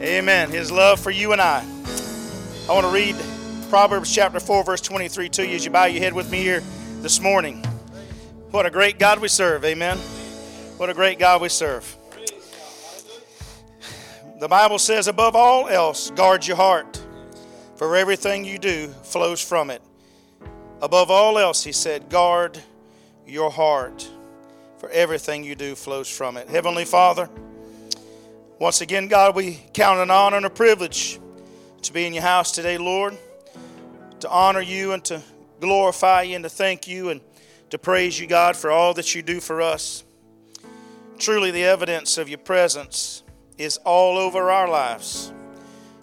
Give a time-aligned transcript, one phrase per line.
[0.00, 0.50] Amen.
[0.50, 1.62] His love for you and I.
[2.66, 3.14] I want to read
[3.68, 6.62] Proverbs chapter 4, verse 23 to you as you bow your head with me here
[7.02, 7.62] this morning.
[8.50, 9.62] What a great God we serve.
[9.62, 9.98] Amen.
[10.78, 11.96] What a great God we serve.
[14.38, 17.04] The Bible says, above all else, guard your heart,
[17.76, 19.82] for everything you do flows from it.
[20.80, 22.58] Above all else, he said, guard
[23.26, 24.08] your heart,
[24.78, 26.48] for everything you do flows from it.
[26.48, 27.28] Heavenly Father,
[28.60, 31.18] once again, God, we count an honor and a privilege
[31.80, 33.16] to be in your house today, Lord,
[34.20, 35.22] to honor you and to
[35.60, 37.22] glorify you and to thank you and
[37.70, 40.04] to praise you, God, for all that you do for us.
[41.18, 43.22] Truly, the evidence of your presence
[43.56, 45.32] is all over our lives.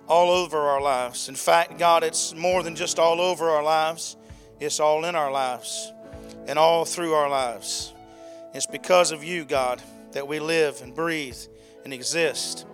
[0.08, 1.30] All over our lives.
[1.30, 4.18] In fact, God, it's more than just all over our lives,
[4.60, 5.92] it's all in our lives
[6.48, 7.94] and all through our lives.
[8.56, 9.80] It's because of you, God,
[10.14, 11.38] that we live and breathe
[11.88, 12.66] and exist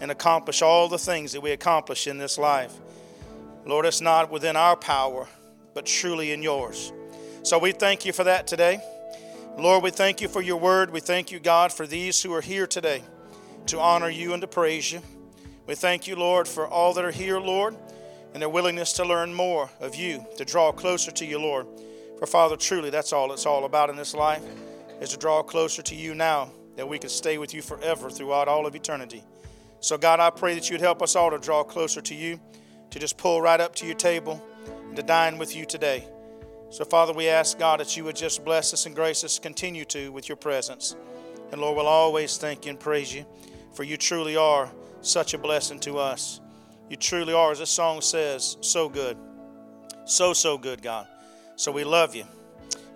[0.00, 2.74] and accomplish all the things that we accomplish in this life.
[3.64, 5.28] Lord, it's not within our power,
[5.72, 6.92] but truly in yours.
[7.44, 8.80] So we thank you for that today.
[9.56, 10.90] Lord, we thank you for your word.
[10.90, 13.04] We thank you, God, for these who are here today
[13.66, 15.00] to honor you and to praise you.
[15.68, 17.76] We thank you, Lord, for all that are here, Lord,
[18.34, 21.68] and their willingness to learn more of you, to draw closer to you, Lord.
[22.18, 24.42] For Father, truly, that's all it's all about in this life,
[25.00, 28.48] is to draw closer to you now that we can stay with you forever throughout
[28.48, 29.22] all of eternity.
[29.80, 32.38] So, God, I pray that you'd help us all to draw closer to you,
[32.90, 36.06] to just pull right up to your table, and to dine with you today.
[36.70, 39.84] So, Father, we ask, God, that you would just bless us and grace us, continue
[39.86, 40.94] to with your presence.
[41.50, 43.24] And Lord, we'll always thank you and praise you,
[43.72, 46.40] for you truly are such a blessing to us.
[46.88, 49.16] You truly are, as this song says, so good.
[50.04, 51.06] So, so good, God.
[51.56, 52.24] So we love you.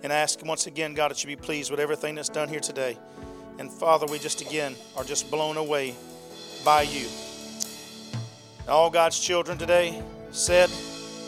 [0.03, 2.99] And ask once again, God, that you be pleased with everything that's done here today.
[3.59, 5.95] And Father, we just again are just blown away
[6.65, 7.07] by you.
[8.69, 10.71] All God's children today said,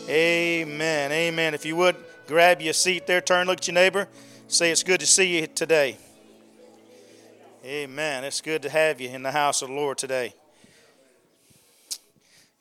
[0.09, 1.13] Amen.
[1.13, 1.55] Amen.
[1.55, 4.09] If you would grab your seat there, turn, look at your neighbor,
[4.49, 5.99] say, It's good to see you today.
[7.65, 8.25] Amen.
[8.25, 10.33] It's good to have you in the house of the Lord today.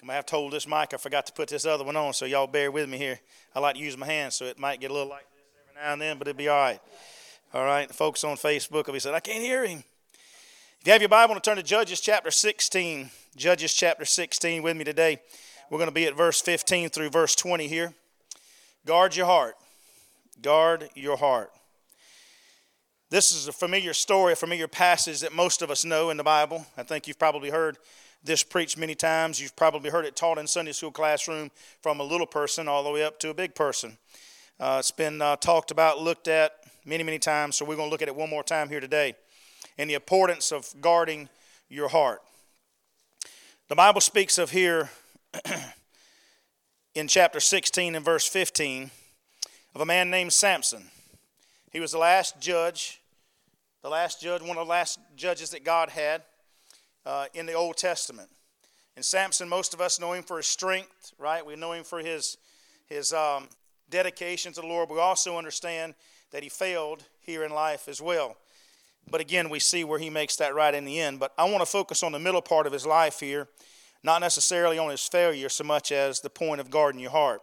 [0.07, 0.93] I have to hold this mic.
[0.93, 3.19] I forgot to put this other one on, so y'all bear with me here.
[3.55, 5.81] I like to use my hands, so it might get a little like this every
[5.83, 6.79] now and then, but it'll be all right.
[7.53, 9.83] All right, folks on Facebook will be saying, I can't hear him.
[10.81, 13.09] If you have your Bible, to turn to Judges chapter 16.
[13.37, 15.19] Judges chapter 16 with me today.
[15.69, 17.93] We're going to be at verse 15 through verse 20 here.
[18.85, 19.55] Guard your heart.
[20.41, 21.51] Guard your heart.
[23.09, 26.23] This is a familiar story, a familiar passage that most of us know in the
[26.23, 26.65] Bible.
[26.77, 27.77] I think you've probably heard
[28.23, 29.39] this preached many times.
[29.39, 31.51] You've probably heard it taught in Sunday school classroom
[31.81, 33.97] from a little person all the way up to a big person.
[34.59, 36.51] Uh, it's been uh, talked about, looked at,
[36.85, 39.15] many, many times, so we're going to look at it one more time here today.
[39.77, 41.27] And the importance of guarding
[41.67, 42.21] your heart.
[43.67, 44.91] The Bible speaks of here
[46.95, 48.91] in chapter 16 and verse 15
[49.73, 50.83] of a man named Samson.
[51.71, 53.01] He was the last judge,
[53.81, 56.21] the last judge, one of the last judges that God had
[57.05, 58.29] uh, in the Old Testament.
[58.95, 61.45] And Samson, most of us know him for his strength, right?
[61.45, 62.37] We know him for his,
[62.85, 63.49] his um,
[63.89, 64.89] dedication to the Lord.
[64.89, 65.95] We also understand
[66.35, 68.35] that he failed here in life as well.
[69.09, 71.17] But again, we see where he makes that right in the end.
[71.17, 73.47] But I want to focus on the middle part of his life here,
[74.03, 77.41] not necessarily on his failure so much as the point of guarding your heart.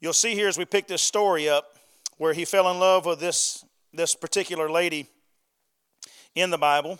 [0.00, 1.78] You'll see here as we pick this story up
[2.18, 3.64] where he fell in love with this,
[3.94, 5.06] this particular lady
[6.34, 6.98] in the Bible.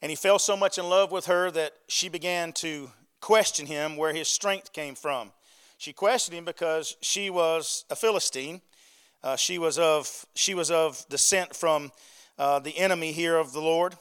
[0.00, 2.90] And he fell so much in love with her that she began to
[3.20, 5.32] question him where his strength came from.
[5.76, 8.62] She questioned him because she was a Philistine
[9.22, 11.92] uh, she, was of, she was of descent from
[12.38, 13.94] uh, the enemy here of the Lord.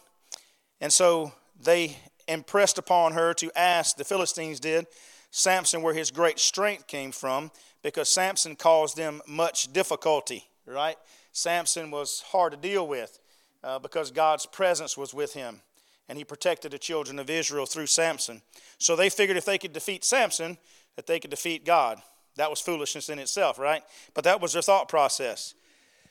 [0.81, 1.97] And so they
[2.27, 4.87] impressed upon her to ask, the Philistines did,
[5.31, 7.51] Samson where his great strength came from,
[7.83, 10.97] because Samson caused them much difficulty, right?
[11.31, 13.19] Samson was hard to deal with
[13.63, 15.61] uh, because God's presence was with him,
[16.07, 18.41] and he protected the children of Israel through Samson.
[18.77, 20.57] So they figured if they could defeat Samson,
[20.95, 22.01] that they could defeat God.
[22.39, 23.83] That was foolishness in itself, right?
[24.13, 25.55] But that was her thought process.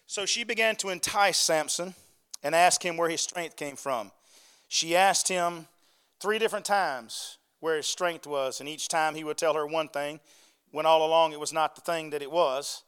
[0.07, 1.95] So she began to entice Samson
[2.43, 4.13] and ask him where his strength came from.
[4.69, 5.69] She asked him
[6.21, 9.89] three different times where his strength was, and each time he would tell her one
[9.89, 10.21] thing,
[10.71, 12.83] when all along it was not the thing that it was.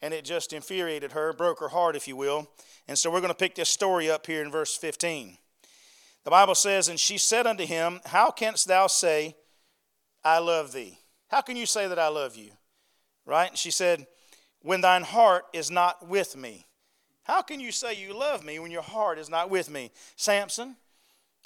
[0.00, 2.48] And it just infuriated her, broke her heart, if you will.
[2.88, 5.36] And so we're going to pick this story up here in verse 15.
[6.24, 9.36] The Bible says, And she said unto him, How canst thou say,
[10.24, 10.98] I love thee?
[11.28, 12.52] How can you say that I love you?
[13.26, 13.56] Right?
[13.58, 14.06] She said,
[14.62, 16.66] When thine heart is not with me.
[17.24, 19.90] How can you say you love me when your heart is not with me?
[20.14, 20.76] Samson,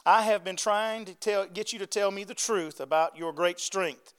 [0.04, 3.32] I have been trying to tell, get you to tell me the truth about your
[3.32, 4.12] great strength,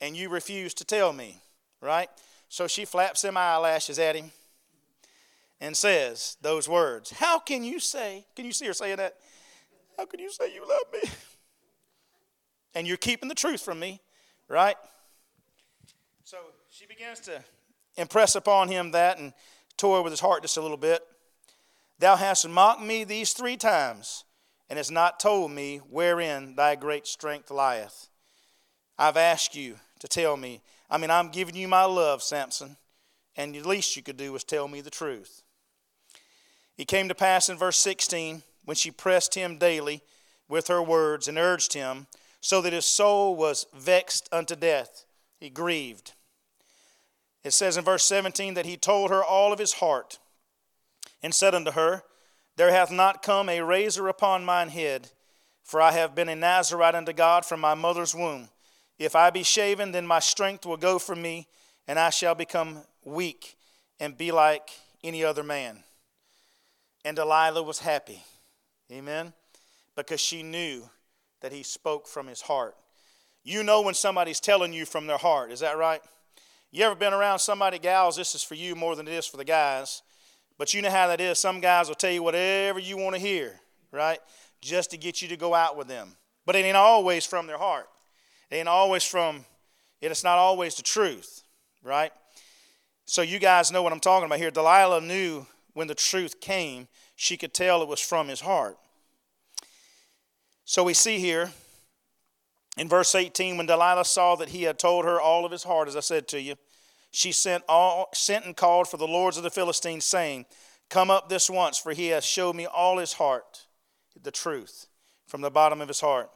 [0.00, 1.40] and you refuse to tell me,
[1.80, 2.08] right?
[2.48, 4.30] So she flaps them eyelashes at him
[5.60, 7.10] and says those words.
[7.10, 9.16] How can you say, can you see her saying that?
[9.96, 11.10] How can you say you love me?
[12.74, 14.02] And you're keeping the truth from me,
[14.48, 14.76] right?
[16.24, 16.36] So
[16.78, 17.42] she begins to
[17.96, 19.32] impress upon him that and
[19.78, 21.00] toy with his heart just a little bit.
[21.98, 24.24] Thou hast mocked me these three times,
[24.68, 28.08] and hast not told me wherein thy great strength lieth.
[28.98, 30.60] I've asked you to tell me.
[30.90, 32.76] I mean, I'm giving you my love, Samson,
[33.36, 35.44] and the least you could do was tell me the truth.
[36.76, 40.02] It came to pass in verse 16 when she pressed him daily
[40.46, 42.06] with her words and urged him,
[42.42, 45.06] so that his soul was vexed unto death.
[45.40, 46.12] He grieved.
[47.46, 50.18] It says in verse 17 that he told her all of his heart
[51.22, 52.02] and said unto her,
[52.56, 55.10] There hath not come a razor upon mine head,
[55.62, 58.48] for I have been a Nazarite unto God from my mother's womb.
[58.98, 61.46] If I be shaven, then my strength will go from me,
[61.86, 63.54] and I shall become weak
[64.00, 64.68] and be like
[65.04, 65.84] any other man.
[67.04, 68.24] And Delilah was happy.
[68.90, 69.32] Amen.
[69.94, 70.90] Because she knew
[71.42, 72.74] that he spoke from his heart.
[73.44, 76.02] You know when somebody's telling you from their heart, is that right?
[76.70, 78.16] You ever been around somebody, gals?
[78.16, 80.02] This is for you more than it is for the guys.
[80.58, 81.38] But you know how that is.
[81.38, 83.60] Some guys will tell you whatever you want to hear,
[83.92, 84.18] right?
[84.60, 86.16] Just to get you to go out with them.
[86.44, 87.86] But it ain't always from their heart.
[88.50, 89.44] It ain't always from,
[90.00, 91.42] it's not always the truth,
[91.82, 92.12] right?
[93.04, 94.50] So you guys know what I'm talking about here.
[94.50, 98.76] Delilah knew when the truth came, she could tell it was from his heart.
[100.64, 101.52] So we see here
[102.76, 105.88] in verse 18 when Delilah saw that he had told her all of his heart,
[105.88, 106.56] as I said to you,
[107.10, 110.44] she sent, all, sent and called for the lords of the Philistines, saying,
[110.90, 113.66] Come up this once, for he has showed me all his heart,
[114.22, 114.86] the truth,
[115.26, 116.30] from the bottom of his heart.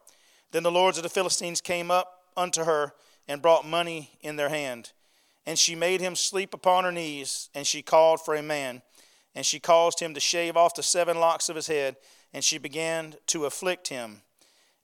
[0.52, 2.94] Then the lords of the Philistines came up unto her
[3.28, 4.92] and brought money in their hand.
[5.46, 8.82] And she made him sleep upon her knees, and she called for a man.
[9.34, 11.96] And she caused him to shave off the seven locks of his head,
[12.32, 14.22] and she began to afflict him,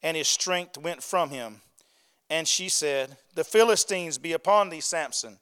[0.02, 1.60] and his strength went from him.
[2.28, 5.38] And she said, The Philistines be upon thee, Samson.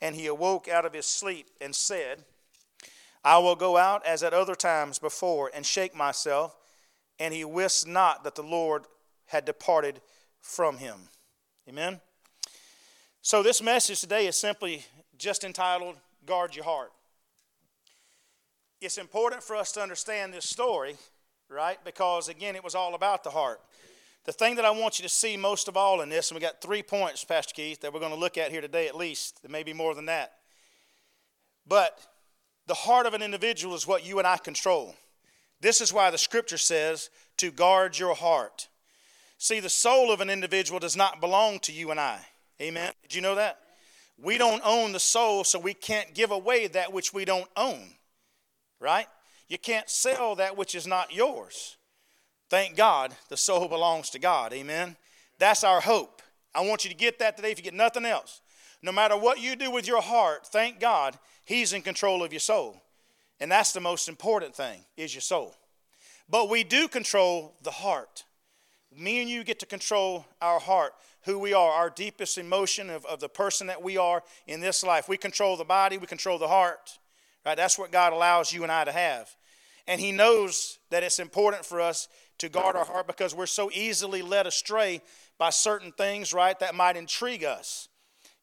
[0.00, 2.24] And he awoke out of his sleep and said,
[3.24, 6.54] I will go out as at other times before and shake myself.
[7.18, 8.84] And he wist not that the Lord
[9.26, 10.00] had departed
[10.40, 10.96] from him.
[11.68, 12.00] Amen.
[13.22, 14.84] So, this message today is simply
[15.16, 15.96] just entitled
[16.26, 16.92] Guard Your Heart.
[18.80, 20.96] It's important for us to understand this story,
[21.48, 21.78] right?
[21.84, 23.60] Because, again, it was all about the heart.
[24.24, 26.40] The thing that I want you to see most of all in this, and we
[26.40, 29.42] got three points, Pastor Keith, that we're going to look at here today at least,
[29.42, 30.32] there may be more than that.
[31.66, 31.98] But
[32.66, 34.94] the heart of an individual is what you and I control.
[35.60, 38.68] This is why the scripture says to guard your heart.
[39.36, 42.18] See, the soul of an individual does not belong to you and I.
[42.62, 42.92] Amen.
[43.02, 43.58] Did you know that?
[44.16, 47.90] We don't own the soul, so we can't give away that which we don't own.
[48.80, 49.06] Right?
[49.48, 51.76] You can't sell that which is not yours.
[52.54, 54.52] Thank God the soul belongs to God.
[54.52, 54.94] Amen.
[55.40, 56.22] That's our hope.
[56.54, 58.42] I want you to get that today if you get nothing else.
[58.80, 62.38] No matter what you do with your heart, thank God He's in control of your
[62.38, 62.80] soul.
[63.40, 65.56] And that's the most important thing is your soul.
[66.28, 68.22] But we do control the heart.
[68.96, 70.92] Me and you get to control our heart,
[71.24, 74.84] who we are, our deepest emotion of, of the person that we are in this
[74.84, 75.08] life.
[75.08, 77.00] We control the body, we control the heart.
[77.44, 77.56] Right?
[77.56, 79.34] That's what God allows you and I to have.
[79.88, 82.06] And He knows that it's important for us
[82.38, 85.00] to guard our heart because we're so easily led astray
[85.38, 87.88] by certain things, right, that might intrigue us.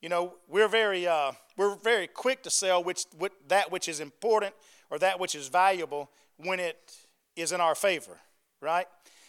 [0.02, 4.00] You know, we're very, uh, we're very quick to sell which, which, that which is
[4.00, 4.54] important
[4.90, 6.78] or that which is valuable when it
[7.36, 8.18] is in our favor,
[8.62, 8.88] right?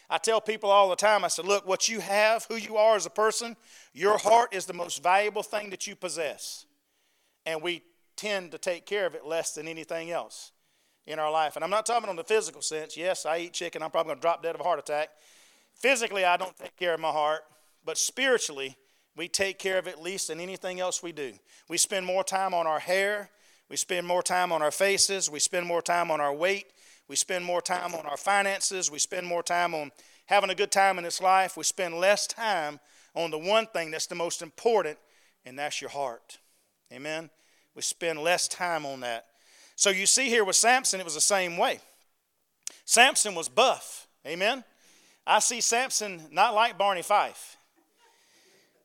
[0.08, 2.96] I tell people all the time, I said, look, what you have, who you are
[2.96, 3.56] as a person,
[3.92, 6.66] your heart is the most valuable thing that you possess.
[7.46, 7.82] And we
[8.16, 10.52] tend to take care of it less than anything else
[11.06, 11.56] in our life.
[11.56, 12.96] And I'm not talking on the physical sense.
[12.96, 13.82] Yes, I eat chicken.
[13.82, 15.08] I'm probably going to drop dead of a heart attack.
[15.74, 17.40] Physically, I don't take care of my heart.
[17.84, 18.76] But spiritually,
[19.16, 21.32] we take care of it least than anything else we do.
[21.68, 23.30] We spend more time on our hair.
[23.68, 25.30] We spend more time on our faces.
[25.30, 26.66] We spend more time on our weight.
[27.08, 28.90] We spend more time on our finances.
[28.90, 29.90] We spend more time on
[30.26, 31.56] having a good time in this life.
[31.56, 32.80] We spend less time
[33.14, 34.98] on the one thing that's the most important,
[35.44, 36.38] and that's your heart.
[36.92, 37.30] Amen?
[37.74, 39.26] We spend less time on that.
[39.82, 41.80] So you see here with Samson, it was the same way.
[42.84, 44.06] Samson was buff.
[44.24, 44.62] Amen.
[45.26, 47.56] I see Samson not like Barney Fife.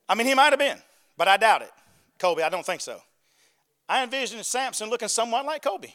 [0.10, 0.80] I mean, he might have been,
[1.16, 1.72] but I doubt it.
[2.18, 3.00] Kobe, I don't think so.
[3.88, 5.94] I envision Samson looking somewhat like Kobe.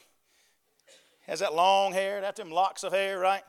[1.27, 3.43] Has that long hair, that them locks of hair, right?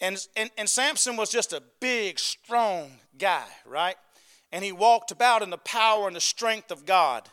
[0.00, 3.96] And, and, and Samson was just a big, strong guy, right?
[4.52, 7.28] And he walked about in the power and the strength of God,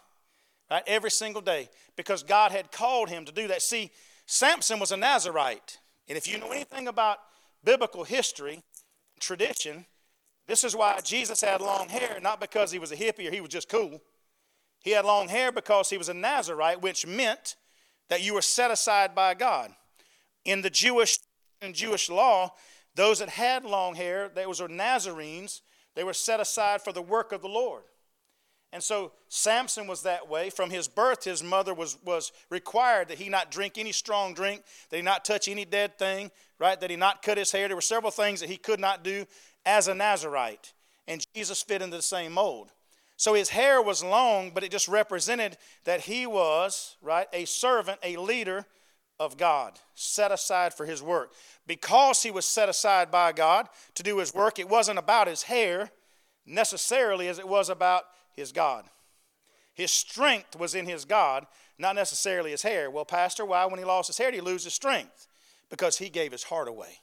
[0.70, 0.84] right?
[0.88, 3.62] Every single day because God had called him to do that.
[3.62, 3.92] See,
[4.26, 5.80] Samson was a Nazarite.
[6.08, 7.18] And if you know anything about
[7.64, 8.64] biblical history,
[9.20, 9.86] tradition,
[10.48, 13.42] this is why Jesus had long hair, not because he was a hippie or he
[13.42, 14.02] was just cool.
[14.82, 17.56] He had long hair because he was a Nazarite, which meant
[18.10, 19.72] that you were set aside by God.
[20.46, 21.18] In the Jewish
[21.62, 22.54] in Jewish law,
[22.96, 25.62] those that had long hair, those were Nazarenes,
[25.96, 27.84] they were set aside for the work of the Lord.
[28.72, 30.50] And so Samson was that way.
[30.50, 34.64] From his birth, his mother was, was required that he not drink any strong drink,
[34.90, 36.80] that he not touch any dead thing, right?
[36.80, 37.68] That he not cut his hair.
[37.68, 39.26] There were several things that he could not do
[39.66, 40.74] as a Nazarite.
[41.08, 42.72] And Jesus fit into the same mold.
[43.18, 48.00] So his hair was long, but it just represented that he was, right, a servant,
[48.04, 48.66] a leader
[49.20, 51.34] of God, set aside for his work.
[51.68, 55.44] Because he was set aside by God to do his work, it wasn't about his
[55.44, 55.92] hair
[56.46, 58.04] necessarily as it was about
[58.40, 58.86] his God.
[59.74, 61.46] His strength was in his God,
[61.78, 62.90] not necessarily his hair.
[62.92, 65.28] Well, Pastor, why, when he lost his hair, did he lose his strength?
[65.70, 67.00] Because he gave his heart away.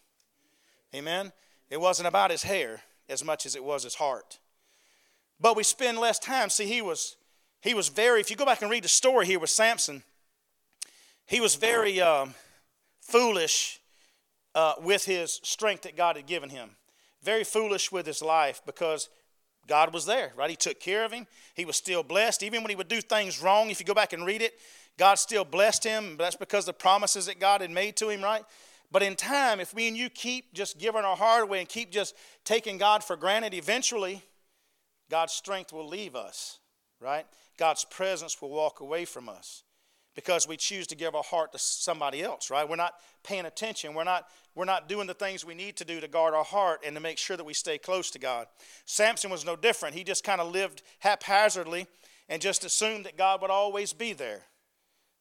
[0.94, 1.32] Amen?
[1.70, 4.38] It wasn't about his hair as much as it was his heart.
[5.40, 6.50] But we spend less time.
[6.50, 7.16] See, he was,
[7.60, 10.02] he was very, if you go back and read the story here with Samson,
[11.26, 12.34] he was very um,
[13.00, 13.80] foolish
[14.54, 16.70] uh, with his strength that God had given him.
[17.22, 19.08] Very foolish with his life because
[19.66, 20.50] God was there, right?
[20.50, 21.26] He took care of him.
[21.54, 22.42] He was still blessed.
[22.42, 24.58] Even when he would do things wrong, if you go back and read it,
[24.98, 26.16] God still blessed him.
[26.16, 28.44] But That's because the promises that God had made to him, right?
[28.90, 31.90] But in time, if me and you keep just giving our heart away and keep
[31.90, 34.22] just taking God for granted, eventually
[35.10, 36.60] God's strength will leave us,
[37.00, 37.26] right?
[37.58, 39.64] God's presence will walk away from us
[40.16, 42.68] because we choose to give our heart to somebody else, right?
[42.68, 43.94] We're not paying attention.
[43.94, 46.80] We're not, we're not doing the things we need to do to guard our heart
[46.84, 48.46] and to make sure that we stay close to God.
[48.86, 49.94] Samson was no different.
[49.94, 51.86] He just kind of lived haphazardly
[52.30, 54.42] and just assumed that God would always be there.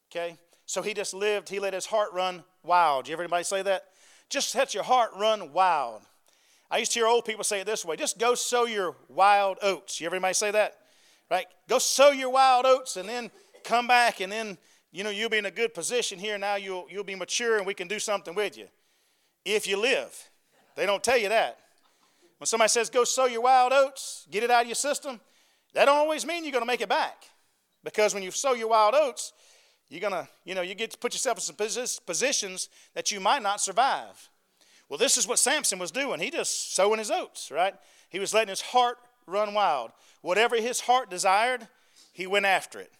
[0.09, 0.37] Okay?
[0.65, 3.07] So he just lived, he let his heart run wild.
[3.07, 3.83] You ever anybody say that?
[4.29, 6.01] Just let your heart run wild.
[6.71, 9.57] I used to hear old people say it this way just go sow your wild
[9.61, 9.99] oats.
[9.99, 10.77] You ever anybody say that?
[11.29, 11.45] Right?
[11.67, 13.29] Go sow your wild oats and then
[13.63, 14.57] come back and then
[14.95, 16.55] you know, you'll be in a good position here now.
[16.55, 18.67] You'll, you'll be mature and we can do something with you
[19.43, 20.15] if you live.
[20.77, 21.57] They don't tell you that.
[22.37, 25.19] When somebody says, go sow your wild oats, get it out of your system,
[25.73, 27.23] that don't always mean you're going to make it back.
[27.83, 29.33] Because when you sow your wild oats,
[29.89, 31.57] you're going to, you know, you get to put yourself in some
[32.05, 34.29] positions that you might not survive.
[34.87, 36.21] Well, this is what Samson was doing.
[36.21, 37.75] He just sowing his oats, right?
[38.09, 38.97] He was letting his heart
[39.27, 39.91] run wild.
[40.21, 41.67] Whatever his heart desired,
[42.13, 42.93] he went after it,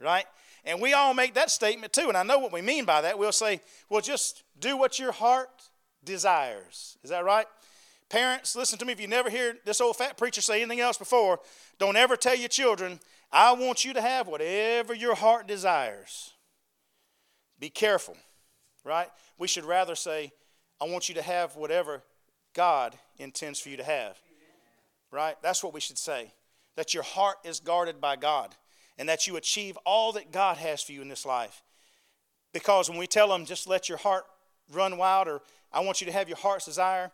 [0.00, 0.26] right?
[0.64, 2.08] And we all make that statement too.
[2.08, 3.18] And I know what we mean by that.
[3.18, 5.48] We'll say, well, just do what your heart
[6.04, 6.98] desires.
[7.02, 7.46] Is that right?
[8.08, 8.92] Parents, listen to me.
[8.92, 11.40] If you never hear this old fat preacher say anything else before,
[11.78, 12.98] don't ever tell your children,
[13.32, 16.32] I want you to have whatever your heart desires.
[17.58, 18.16] Be careful,
[18.84, 19.08] right?
[19.38, 20.32] We should rather say,
[20.80, 22.02] I want you to have whatever
[22.54, 24.18] God intends for you to have.
[25.12, 25.36] Right?
[25.42, 26.32] That's what we should say.
[26.76, 28.56] That your heart is guarded by God
[28.98, 31.62] and that you achieve all that God has for you in this life.
[32.52, 34.24] Because when we tell them, just let your heart
[34.72, 35.40] run wild, or
[35.72, 37.10] I want you to have your heart's desire,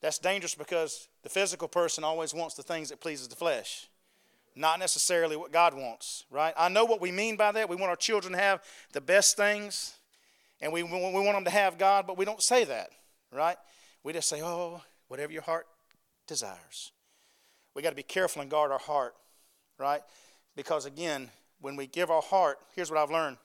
[0.00, 3.88] that's dangerous because the physical person always wants the things that pleases the flesh.
[4.54, 6.52] Not necessarily what god wants right?
[6.58, 7.70] I know what we mean by that.
[7.70, 8.62] We want our children to have
[8.92, 9.94] the best things
[10.60, 12.90] and we, we want them to have god but we don't say that
[13.32, 13.56] right?
[14.02, 15.66] We just say oh whatever your heart
[16.26, 16.92] desires.
[17.74, 19.14] We got to be careful and guard our heart
[19.78, 20.02] right
[20.56, 21.30] because again,
[21.60, 23.38] when we give our heart, here's what I've learned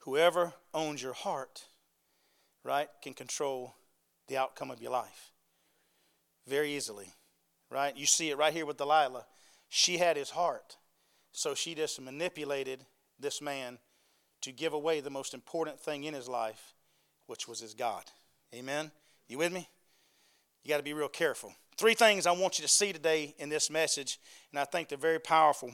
[0.00, 1.64] whoever owns your heart,
[2.62, 3.74] right, can control
[4.28, 5.32] the outcome of your life
[6.46, 7.08] very easily,
[7.70, 7.96] right?
[7.96, 9.26] You see it right here with Delilah.
[9.68, 10.76] She had his heart,
[11.32, 12.84] so she just manipulated
[13.18, 13.78] this man
[14.42, 16.74] to give away the most important thing in his life,
[17.26, 18.04] which was his God.
[18.54, 18.92] Amen?
[19.28, 19.68] You with me?
[20.62, 21.52] You got to be real careful.
[21.76, 24.18] Three things I want you to see today in this message,
[24.50, 25.72] and I think they're very powerful.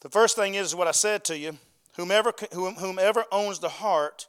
[0.00, 1.58] The first thing is what I said to you
[1.96, 4.26] whomever, whomever owns the heart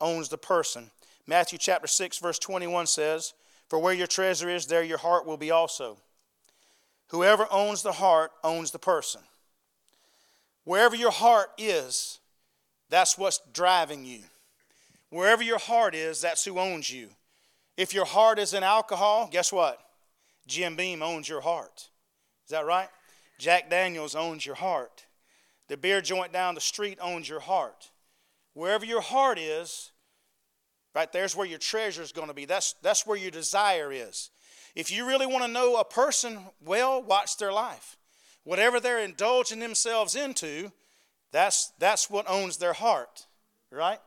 [0.00, 0.90] owns the person.
[1.26, 3.34] Matthew chapter 6, verse 21 says,
[3.68, 5.98] For where your treasure is, there your heart will be also.
[7.08, 9.22] Whoever owns the heart owns the person.
[10.64, 12.20] Wherever your heart is,
[12.88, 14.20] that's what's driving you.
[15.10, 17.08] Wherever your heart is, that's who owns you.
[17.76, 19.80] If your heart is in alcohol, guess what?
[20.50, 21.88] Jim Beam owns your heart.
[22.44, 22.88] Is that right?
[23.38, 25.06] Jack Daniels owns your heart.
[25.68, 27.90] The beer joint down the street owns your heart.
[28.54, 29.92] Wherever your heart is,
[30.94, 32.44] Right there's where your treasure is going to be.
[32.44, 34.30] That's, that's where your desire is.
[34.74, 37.96] If you really want to know a person well, watch their life.
[38.44, 40.72] Whatever they're indulging themselves into,
[41.32, 43.26] that's, that's what owns their heart,
[43.70, 44.00] right?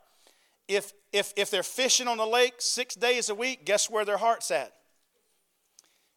[0.68, 4.18] If, if, if they're fishing on the lake six days a week, guess where their
[4.18, 4.74] heart's at?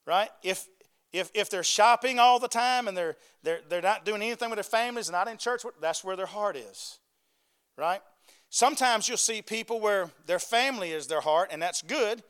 [0.06, 0.30] Right?
[0.42, 0.66] If,
[1.12, 4.56] if, if they're shopping all the time and they're, they're, they're not doing anything with
[4.56, 6.98] their families not in church, that's where their heart is.
[7.76, 8.00] Right?
[8.48, 12.22] Sometimes you'll see people where their family is their heart, and that's good,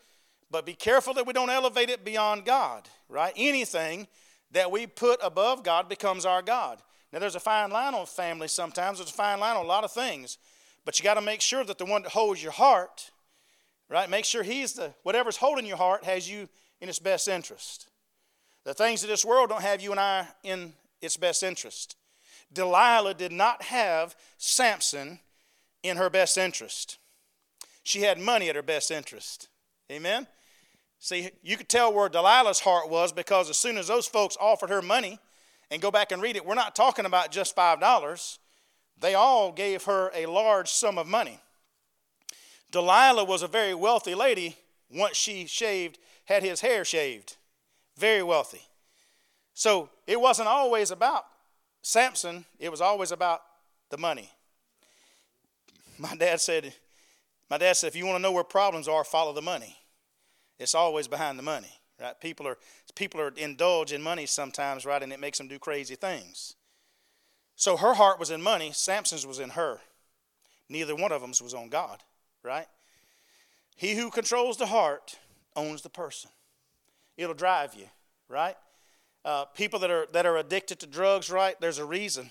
[0.50, 2.88] but be careful that we don't elevate it beyond God.
[3.08, 3.32] Right?
[3.36, 4.08] Anything
[4.52, 6.80] that we put above God becomes our God.
[7.12, 9.84] Now, there's a fine line on family sometimes, there's a fine line on a lot
[9.84, 10.38] of things,
[10.84, 13.10] but you got to make sure that the one that holds your heart,
[13.88, 16.48] right, make sure he's the, whatever's holding your heart has you
[16.80, 17.88] in its best interest.
[18.64, 21.96] The things of this world don't have you and I in its best interest.
[22.52, 25.20] Delilah did not have Samson
[25.82, 26.98] in her best interest.
[27.82, 29.48] She had money at her best interest.
[29.90, 30.26] Amen?
[30.98, 34.70] See, you could tell where Delilah's heart was because as soon as those folks offered
[34.70, 35.20] her money,
[35.70, 38.38] and go back and read it, we're not talking about just $5.
[39.00, 41.40] They all gave her a large sum of money.
[42.70, 44.56] Delilah was a very wealthy lady
[44.90, 47.36] once she shaved, had his hair shaved.
[47.96, 48.62] Very wealthy.
[49.54, 51.24] So it wasn't always about
[51.86, 53.42] Samson, it was always about
[53.90, 54.28] the money.
[55.98, 56.74] My dad said,
[57.48, 59.76] my dad said, if you want to know where problems are, follow the money.
[60.58, 62.20] It's always behind the money, right?
[62.20, 62.58] People are
[62.96, 66.56] people are indulge in money sometimes, right, and it makes them do crazy things.
[67.54, 69.78] So her heart was in money, Samson's was in her.
[70.68, 72.02] Neither one of them was on God,
[72.42, 72.66] right?
[73.76, 75.18] He who controls the heart
[75.56, 76.30] owns the person.
[77.16, 77.86] It'll drive you,
[78.28, 78.56] right?
[79.24, 81.60] Uh, people that are that are addicted to drugs, right?
[81.60, 82.30] There's a reason.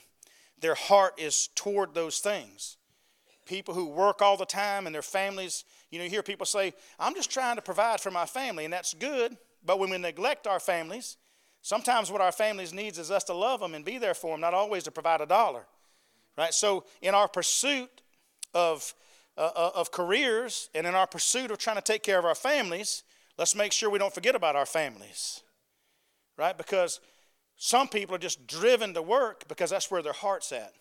[0.61, 2.77] Their heart is toward those things
[3.45, 6.73] people who work all the time and their families, you know, you hear people say,
[6.99, 9.37] I'm just trying to provide for my family, and that's good.
[9.65, 11.17] But when we neglect our families,
[11.61, 14.41] sometimes what our families needs is us to love them and be there for them,
[14.41, 15.65] not always to provide a dollar.
[16.37, 16.53] Right?
[16.53, 18.01] So in our pursuit
[18.53, 18.93] of,
[19.37, 22.35] uh, uh of careers and in our pursuit of trying to take care of our
[22.35, 23.03] families,
[23.37, 25.41] let's make sure we don't forget about our families.
[26.37, 26.57] Right?
[26.57, 26.99] Because
[27.55, 30.73] some people are just driven to work because that's where their heart's at.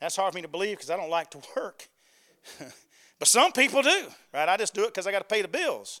[0.00, 1.88] That's hard for me to believe because I don't like to work.
[3.18, 4.48] but some people do, right?
[4.48, 6.00] I just do it because I got to pay the bills.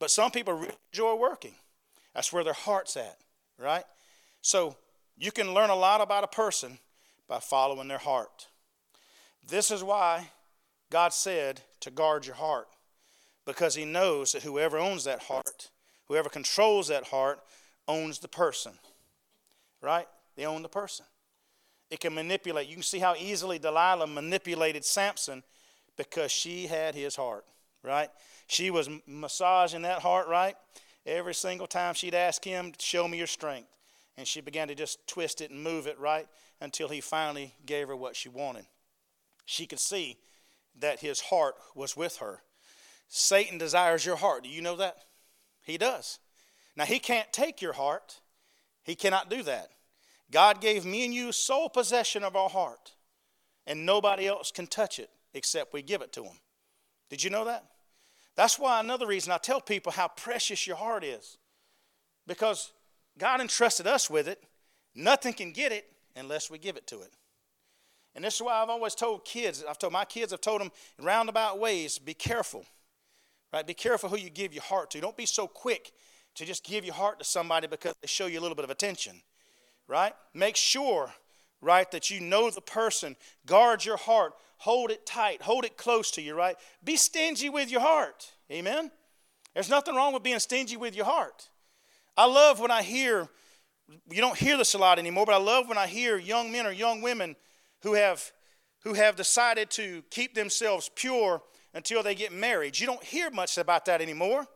[0.00, 1.54] But some people really enjoy working.
[2.14, 3.16] That's where their heart's at,
[3.58, 3.84] right?
[4.40, 4.76] So
[5.16, 6.78] you can learn a lot about a person
[7.28, 8.48] by following their heart.
[9.46, 10.28] This is why
[10.90, 12.68] God said to guard your heart,
[13.46, 15.70] because He knows that whoever owns that heart,
[16.08, 17.40] whoever controls that heart,
[17.88, 18.72] owns the person,
[19.80, 20.06] right?
[20.36, 21.06] They own the person.
[21.90, 22.68] It can manipulate.
[22.68, 25.42] You can see how easily Delilah manipulated Samson
[25.96, 27.44] because she had his heart,
[27.82, 28.08] right?
[28.46, 30.54] She was massaging that heart, right?
[31.04, 33.68] Every single time she'd ask him, Show me your strength.
[34.16, 36.26] And she began to just twist it and move it, right?
[36.60, 38.66] Until he finally gave her what she wanted.
[39.46, 40.18] She could see
[40.78, 42.40] that his heart was with her.
[43.14, 44.44] Satan desires your heart.
[44.44, 45.04] Do you know that?
[45.60, 46.18] He does.
[46.74, 48.20] Now, he can't take your heart,
[48.82, 49.68] he cannot do that.
[50.30, 52.94] God gave me and you sole possession of our heart,
[53.66, 56.38] and nobody else can touch it except we give it to Him.
[57.10, 57.66] Did you know that?
[58.34, 61.36] That's why another reason I tell people how precious your heart is.
[62.26, 62.72] Because
[63.18, 64.42] God entrusted us with it.
[64.94, 65.84] Nothing can get it
[66.16, 67.12] unless we give it to it.
[68.14, 70.70] And this is why I've always told kids, I've told my kids, I've told them
[70.98, 72.64] in roundabout ways, be careful.
[73.52, 73.66] Right?
[73.66, 75.00] Be careful who you give your heart to.
[75.00, 75.92] Don't be so quick
[76.36, 78.70] to just give your heart to somebody because they show you a little bit of
[78.70, 79.20] attention
[79.92, 80.14] right?
[80.34, 81.12] Make sure,
[81.60, 83.16] right, that you know the person.
[83.46, 84.32] Guard your heart.
[84.58, 85.42] Hold it tight.
[85.42, 86.56] Hold it close to you, right?
[86.82, 88.32] Be stingy with your heart.
[88.50, 88.90] Amen?
[89.54, 91.50] There's nothing wrong with being stingy with your heart.
[92.16, 93.28] I love when I hear,
[94.10, 96.66] you don't hear this a lot anymore, but I love when I hear young men
[96.66, 97.36] or young women
[97.82, 98.32] who have
[98.84, 101.40] who have decided to keep themselves pure
[101.74, 102.78] until they get married.
[102.78, 104.46] You don't hear much about that anymore.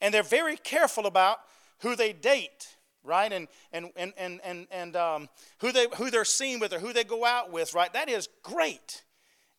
[0.00, 1.38] And they're very careful about
[1.80, 3.32] who they date right?
[3.32, 5.28] And and and and and, and um,
[5.58, 7.92] who they who they're seen with or who they go out with, right?
[7.92, 9.04] That is great.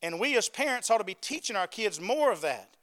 [0.01, 2.75] And we as parents ought to be teaching our kids more of that,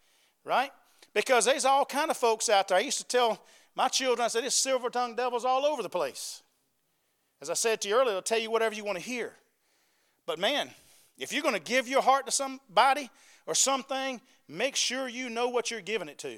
[0.45, 0.71] right?
[1.15, 2.79] Because there's all kind of folks out there.
[2.79, 3.43] I used to tell
[3.75, 6.43] my children, I said, there's silver-tongued devils all over the place.
[7.41, 9.33] As I said to you earlier, they'll tell you whatever you want to hear.
[10.27, 10.71] But man,
[11.17, 13.11] if you're going to give your heart to somebody
[13.49, 16.37] or something, make sure you know what you're giving it to.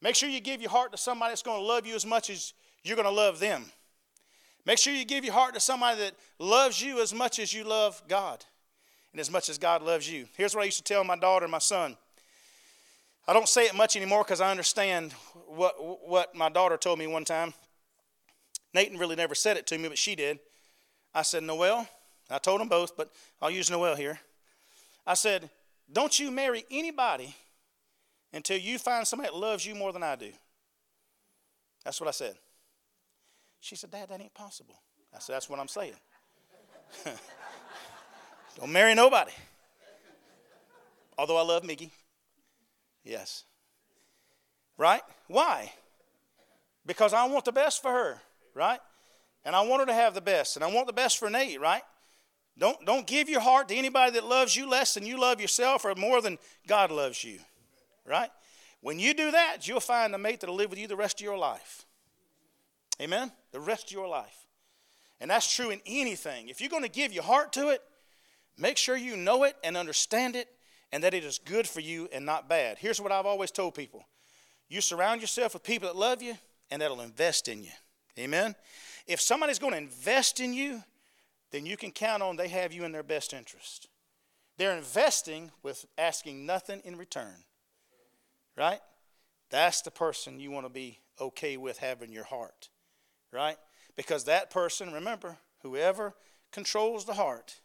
[0.00, 2.30] Make sure you give your heart to somebody that's going to love you as much
[2.30, 3.64] as you're going to love them.
[4.64, 7.64] Make sure you give your heart to somebody that loves you as much as you
[7.64, 8.44] love God
[9.12, 10.26] and as much as God loves you.
[10.36, 11.96] Here's what I used to tell my daughter and my son
[13.26, 15.14] I don't say it much anymore because I understand
[15.48, 17.54] what, what my daughter told me one time.
[18.74, 20.38] Nathan really never said it to me, but she did.
[21.14, 21.88] I said, Noel,
[22.30, 24.20] I told them both, but I'll use Noel here.
[25.06, 25.48] I said,
[25.94, 27.34] Don't you marry anybody
[28.34, 30.30] until you find somebody that loves you more than I do.
[31.84, 32.34] That's what I said.
[33.60, 34.74] She said, Dad, that ain't possible.
[35.14, 35.94] I said, That's what I'm saying.
[38.58, 39.30] Don't marry nobody.
[41.16, 41.90] Although I love Miggy.
[43.04, 43.44] Yes.
[44.76, 45.02] Right?
[45.28, 45.72] Why?
[46.84, 48.20] Because I want the best for her,
[48.52, 48.80] right?
[49.44, 50.56] And I want her to have the best.
[50.56, 51.82] And I want the best for Nate, right?
[52.56, 55.84] Don't, don't give your heart to anybody that loves you less than you love yourself
[55.84, 57.40] or more than God loves you,
[58.06, 58.30] right?
[58.80, 61.24] When you do that, you'll find a mate that'll live with you the rest of
[61.24, 61.84] your life.
[63.00, 63.32] Amen?
[63.50, 64.46] The rest of your life.
[65.20, 66.48] And that's true in anything.
[66.48, 67.82] If you're going to give your heart to it,
[68.58, 70.48] make sure you know it and understand it
[70.92, 72.78] and that it is good for you and not bad.
[72.78, 74.06] Here's what I've always told people
[74.68, 76.34] you surround yourself with people that love you
[76.70, 77.70] and that'll invest in you.
[78.18, 78.54] Amen?
[79.06, 80.82] If somebody's going to invest in you,
[81.54, 83.86] then you can count on they have you in their best interest.
[84.58, 87.44] They're investing with asking nothing in return.
[88.56, 88.80] Right?
[89.50, 92.70] That's the person you want to be okay with having your heart.
[93.32, 93.56] Right?
[93.94, 96.14] Because that person, remember, whoever
[96.50, 97.60] controls the heart,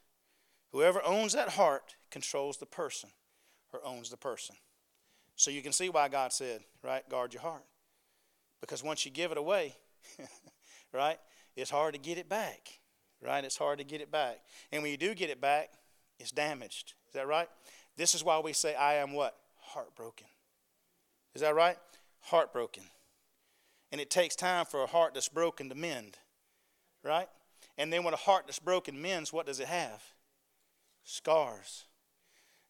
[0.71, 3.09] whoever owns that heart controls the person
[3.73, 4.55] or owns the person.
[5.35, 7.65] So you can see why God said, right, guard your heart.
[8.61, 9.77] Because once you give it away,
[10.93, 11.17] right,
[11.55, 12.79] it's hard to get it back.
[13.21, 13.43] Right?
[13.43, 14.39] It's hard to get it back.
[14.71, 15.71] And when you do get it back,
[16.19, 16.93] it's damaged.
[17.07, 17.49] Is that right?
[17.97, 19.35] This is why we say, I am what?
[19.59, 20.27] Heartbroken.
[21.35, 21.77] Is that right?
[22.21, 22.83] Heartbroken.
[23.91, 26.17] And it takes time for a heart that's broken to mend.
[27.03, 27.27] Right?
[27.77, 30.03] And then when a heart that's broken mends, what does it have?
[31.03, 31.85] Scars.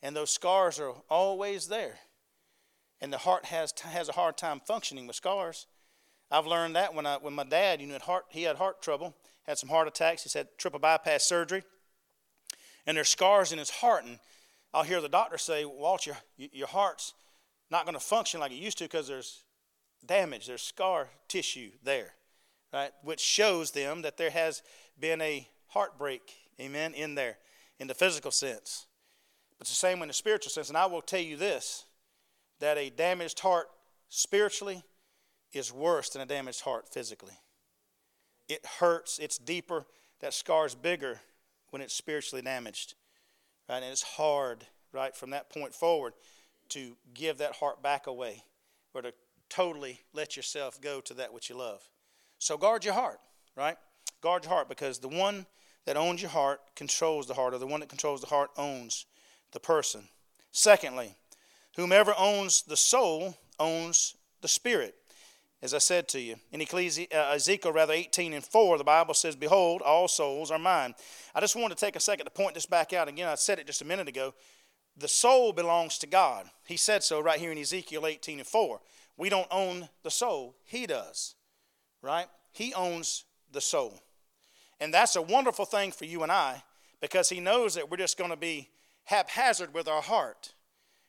[0.01, 1.99] And those scars are always there.
[3.01, 5.67] And the heart has, has a hard time functioning with scars.
[6.31, 8.81] I've learned that when, I, when my dad, you know, had heart, he had heart
[8.81, 9.15] trouble,
[9.49, 10.23] had some heart attacks.
[10.23, 11.63] He's had triple bypass surgery.
[12.85, 14.05] And there's scars in his heart.
[14.05, 14.19] And
[14.75, 17.15] I'll hear the doctor say, Walt, your, your heart's
[17.71, 19.43] not going to function like it used to because there's
[20.05, 22.13] damage, there's scar tissue there,
[22.71, 22.91] right?
[23.03, 24.61] Which shows them that there has
[24.99, 26.31] been a heartbreak,
[26.61, 27.37] amen, in there,
[27.79, 28.85] in the physical sense.
[29.57, 30.69] But it's the same in the spiritual sense.
[30.69, 31.85] And I will tell you this
[32.59, 33.67] that a damaged heart
[34.09, 34.83] spiritually
[35.53, 37.33] is worse than a damaged heart physically.
[38.49, 39.85] It hurts, it's deeper,
[40.19, 41.21] that scar is bigger
[41.69, 42.95] when it's spiritually damaged.
[43.69, 43.77] Right?
[43.77, 46.13] And it's hard, right, from that point forward
[46.69, 48.43] to give that heart back away
[48.93, 49.13] or to
[49.49, 51.87] totally let yourself go to that which you love.
[52.39, 53.19] So guard your heart,
[53.55, 53.77] right?
[54.21, 55.45] Guard your heart because the one
[55.85, 59.05] that owns your heart controls the heart, or the one that controls the heart owns
[59.51, 60.07] the person.
[60.51, 61.15] Secondly,
[61.75, 64.95] whomever owns the soul owns the spirit.
[65.61, 69.13] As I said to you, in Ecclesi- uh, Ezekiel rather 18 and 4, the Bible
[69.13, 70.95] says, Behold, all souls are mine.
[71.35, 73.27] I just want to take a second to point this back out again.
[73.27, 74.33] I said it just a minute ago.
[74.95, 76.49] The soul belongs to God.
[76.65, 78.79] He said so right here in Ezekiel 18 and 4.
[79.17, 81.35] We don't own the soul, He does,
[82.01, 82.27] right?
[82.53, 83.99] He owns the soul.
[84.79, 86.63] And that's a wonderful thing for you and I
[87.01, 88.69] because He knows that we're just going to be
[89.03, 90.53] haphazard with our heart.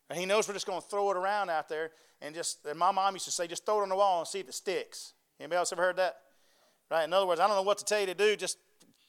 [0.09, 2.79] And He knows we're just going to throw it around out there and just, and
[2.79, 4.55] my mom used to say, just throw it on the wall and see if it
[4.55, 5.15] sticks.
[5.39, 6.17] Anybody else ever heard that?
[6.91, 7.05] Right?
[7.05, 8.59] In other words, I don't know what to tell you to do, just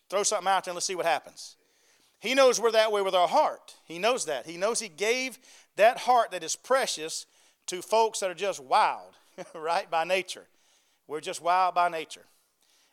[0.10, 1.58] throw something out there and let's see what happens.
[2.20, 3.76] He knows we're that way with our heart.
[3.84, 4.46] He knows that.
[4.46, 5.40] He knows He gave
[5.76, 7.26] that heart that is precious
[7.68, 9.16] to folks that are just wild,
[9.56, 10.46] right, by nature.
[11.08, 12.26] We're just wild by nature.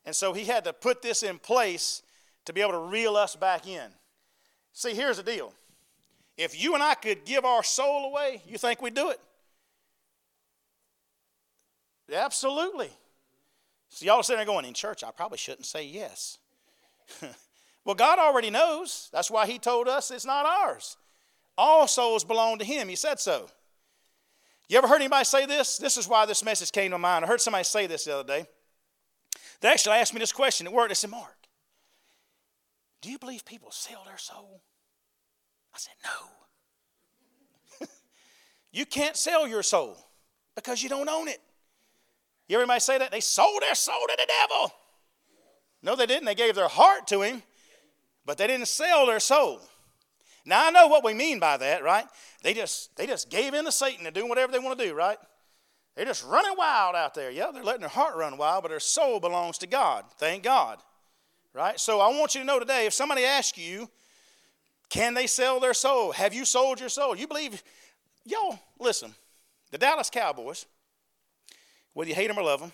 [0.06, 2.02] And so He had to put this in place
[2.46, 3.90] to be able to reel us back in.
[4.72, 5.52] See, here's the deal.
[6.38, 9.20] If you and I could give our soul away, you think we'd do it?
[12.12, 12.90] Absolutely.
[13.88, 16.38] So y'all sitting there going, in church, I probably shouldn't say yes.
[17.84, 19.08] well, God already knows.
[19.12, 20.96] That's why He told us it's not ours.
[21.56, 22.88] All souls belong to Him.
[22.88, 23.48] He said so.
[24.68, 25.78] You ever heard anybody say this?
[25.78, 27.24] This is why this message came to mind.
[27.24, 28.46] I heard somebody say this the other day.
[29.60, 30.88] They actually asked me this question at work.
[30.88, 31.36] They said, Mark,
[33.00, 34.62] do you believe people sell their soul?
[35.74, 37.86] I said, no.
[38.72, 39.96] you can't sell your soul
[40.54, 41.40] because you don't own it.
[42.48, 43.10] You ever anybody say that?
[43.10, 44.72] They sold their soul to the devil.
[45.82, 46.24] No, they didn't.
[46.24, 47.42] They gave their heart to him,
[48.24, 49.60] but they didn't sell their soul.
[50.44, 52.06] Now I know what we mean by that, right?
[52.42, 54.94] They just they just gave in to Satan to do whatever they want to do,
[54.94, 55.18] right?
[55.94, 57.30] They're just running wild out there.
[57.30, 60.04] Yeah, they're letting their heart run wild, but their soul belongs to God.
[60.16, 60.78] Thank God.
[61.52, 61.78] Right?
[61.80, 63.90] So I want you to know today, if somebody asks you,
[64.88, 66.12] can they sell their soul?
[66.12, 67.16] Have you sold your soul?
[67.16, 67.62] You believe,
[68.24, 69.12] y'all, listen,
[69.72, 70.66] The Dallas Cowboys,
[71.98, 72.70] whether you hate them or love them,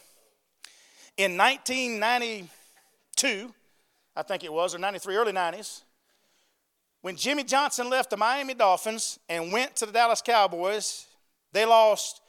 [1.17, 3.55] in 1992,
[4.15, 5.81] I think it was, or 93, early 90s,
[7.01, 11.07] when Jimmy Johnson left the Miami Dolphins and went to the Dallas Cowboys,
[11.53, 12.21] they lost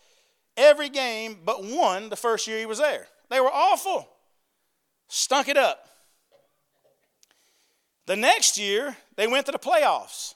[0.55, 3.07] every game but one the first year he was there.
[3.29, 4.07] They were awful,
[5.09, 5.89] stunk it up.
[8.05, 10.35] The next year, they went to the playoffs.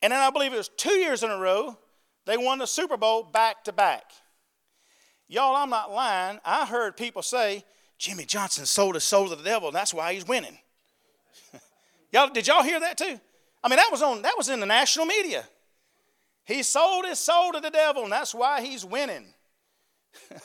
[0.00, 1.76] And then I believe it was two years in a row,
[2.24, 4.04] they won the Super Bowl back to back.
[5.32, 6.38] Y'all, I'm not lying.
[6.44, 7.64] I heard people say,
[7.96, 10.58] Jimmy Johnson sold his soul to the devil, and that's why he's winning.
[12.12, 13.18] y'all, did y'all hear that too?
[13.64, 15.44] I mean, that was on that was in the national media.
[16.44, 19.24] He sold his soul to the devil, and that's why he's winning.
[20.30, 20.36] I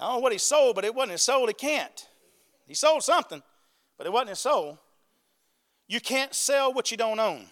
[0.00, 1.46] don't know what he sold, but it wasn't his soul.
[1.46, 2.06] He can't.
[2.68, 3.42] He sold something,
[3.96, 4.78] but it wasn't his soul.
[5.88, 7.46] You can't sell what you don't own.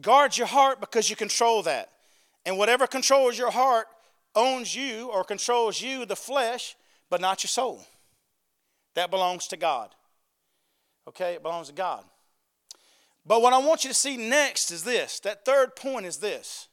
[0.00, 1.90] Guard your heart because you control that.
[2.46, 3.88] And whatever controls your heart
[4.34, 6.76] owns you or controls you, the flesh,
[7.10, 7.84] but not your soul.
[8.94, 9.94] That belongs to God.
[11.08, 12.04] Okay, it belongs to God.
[13.24, 16.68] But what I want you to see next is this that third point is this.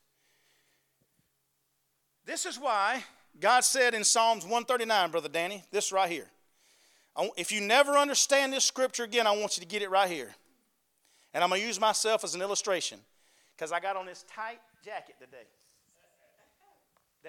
[2.26, 3.04] This is why
[3.40, 6.28] God said in Psalms 139, Brother Danny, this right here.
[7.38, 10.34] If you never understand this scripture again, I want you to get it right here.
[11.34, 13.00] And I'm going to use myself as an illustration
[13.56, 15.48] because I got on this tight jacket today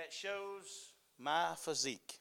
[0.01, 2.21] that shows my physique.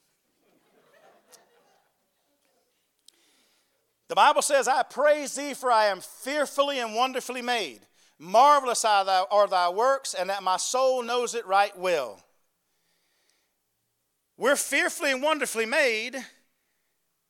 [4.08, 7.80] The Bible says, I praise thee, for I am fearfully and wonderfully made.
[8.18, 12.22] Marvelous are thy, works, and that my soul knows it right well.
[14.36, 16.16] We're fearfully and wonderfully made.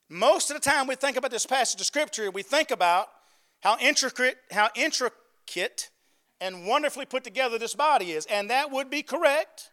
[0.09, 3.07] Most of the time we think about this passage of Scripture, we think about
[3.61, 5.91] how intricate, how intricate
[6.41, 8.25] and wonderfully put together this body is.
[8.25, 9.70] And that would be correct,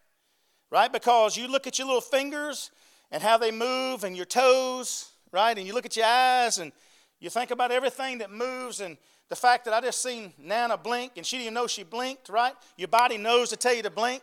[0.71, 0.93] right?
[0.93, 2.71] Because you look at your little fingers
[3.11, 5.57] and how they move and your toes, right?
[5.57, 6.73] And you look at your eyes and
[7.21, 8.97] you think about everything that moves and
[9.29, 12.55] the fact that I just seen Nana blink and she didn't know she blinked, right?
[12.77, 14.23] Your body knows to tell you to blink.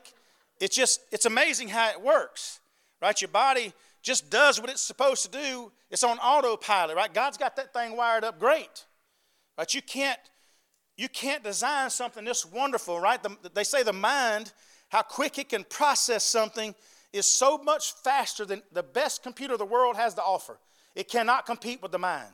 [0.59, 2.59] It's just, it's amazing how it works,
[3.01, 3.19] right?
[3.19, 5.71] Your body just does what it's supposed to do.
[5.91, 7.13] It's on autopilot, right?
[7.13, 8.85] God's got that thing wired up great,
[9.57, 9.71] right?
[9.73, 10.19] You can't,
[10.97, 13.21] you can't design something this wonderful, right?
[13.21, 14.53] The, they say the mind,
[14.95, 16.73] how quick it can process something
[17.11, 20.57] is so much faster than the best computer the world has to offer.
[20.95, 22.31] It cannot compete with the mind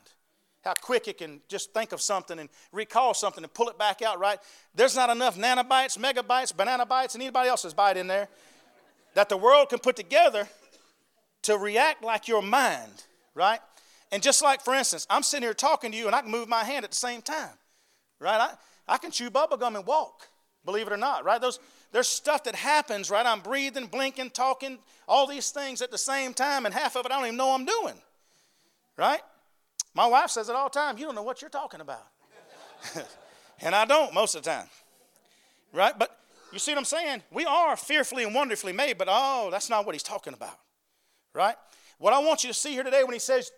[0.64, 4.04] how quick it can just think of something and recall something and pull it back
[4.04, 4.38] out, right?
[4.76, 8.28] There's not enough nanobytes, megabytes, banana bytes, and anybody else's byte in there
[9.16, 10.48] that the world can put together
[11.42, 13.60] to react like your mind, right?
[14.12, 16.48] And just like, for instance, I'm sitting here talking to you and I can move
[16.48, 17.58] my hand at the same time,
[18.20, 18.40] right?
[18.40, 18.54] I,
[18.88, 20.28] I can chew bubble gum and walk,
[20.66, 21.42] believe it or not, right?
[21.42, 21.60] Those,
[21.92, 23.26] there's stuff that happens, right?
[23.26, 27.12] I'm breathing, blinking, talking, all these things at the same time, and half of it
[27.12, 27.96] I don't even know I'm doing,
[28.98, 29.22] right?
[29.94, 30.98] My wife says it all the time.
[30.98, 32.08] You don't know what you're talking about.
[33.62, 34.68] and I don't most of the time.
[35.74, 35.98] Right?
[35.98, 36.18] But
[36.52, 37.24] you see what I'm saying?
[37.32, 40.58] We are fearfully and wonderfully made, but oh, that's not what he's talking about.
[41.34, 41.56] Right?
[41.98, 43.52] What I want you to see here today when he says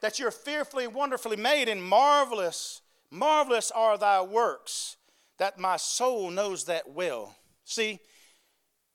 [0.00, 4.96] that you're fearfully and wonderfully made and marvelous, marvelous are thy works,
[5.40, 7.34] that my soul knows that well.
[7.64, 7.98] See,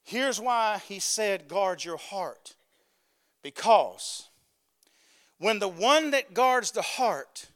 [0.03, 2.55] here's why he said, guard your heart.
[3.41, 4.29] Because
[5.39, 7.47] when the one that guards the heart,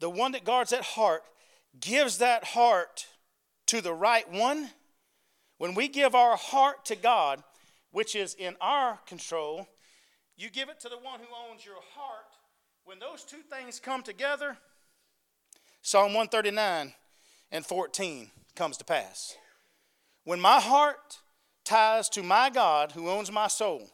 [0.00, 1.24] the one that guards that heart,
[1.78, 3.06] gives that heart
[3.66, 4.70] to the right one,
[5.58, 7.44] when we give our heart to God,
[7.90, 9.68] which is in our control,
[10.38, 12.24] you give it to the one who owns your heart.
[12.86, 14.56] When those two things come together,
[15.82, 16.94] Psalm 139
[17.54, 19.34] and 14 comes to pass.
[20.24, 21.20] When my heart
[21.64, 23.90] ties to my God who owns my soul,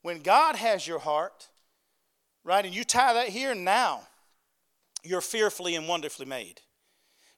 [0.00, 1.50] when God has your heart,
[2.44, 2.64] Right?
[2.64, 4.02] And you tie that here now,
[5.04, 6.60] you're fearfully and wonderfully made.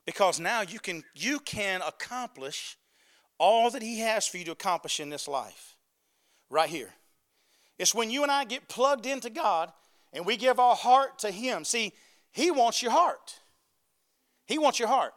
[0.06, 2.76] Because now you can you can accomplish
[3.38, 5.76] all that he has for you to accomplish in this life.
[6.50, 6.90] Right here.
[7.78, 9.72] It's when you and I get plugged into God
[10.12, 11.64] and we give our heart to him.
[11.64, 11.92] See,
[12.30, 13.40] he wants your heart.
[14.46, 15.14] He wants your heart.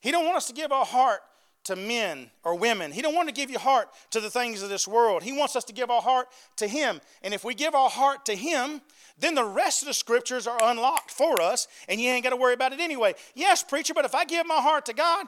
[0.00, 1.20] He don't want us to give our heart
[1.64, 2.92] to men or women.
[2.92, 5.22] He don't want to give your heart to the things of this world.
[5.22, 7.00] He wants us to give our heart to him.
[7.22, 8.80] And if we give our heart to him,
[9.18, 12.36] then the rest of the scriptures are unlocked for us, and you ain't got to
[12.36, 13.14] worry about it anyway.
[13.34, 15.26] Yes, preacher, but if I give my heart to God,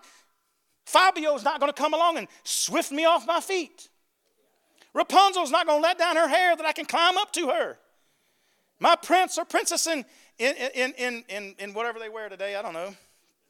[0.86, 3.88] Fabio's not going to come along and swift me off my feet.
[4.94, 7.78] Rapunzel's not going to let down her hair that I can climb up to her.
[8.78, 10.04] My prince or princess in,
[10.38, 12.94] in, in, in, in, in whatever they wear today, I don't know,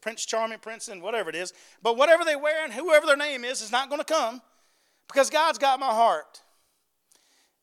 [0.01, 1.53] Prince Charming, Prince, and whatever it is.
[1.83, 4.41] But whatever they wear and whoever their name is is not going to come
[5.09, 6.41] because God's got my heart.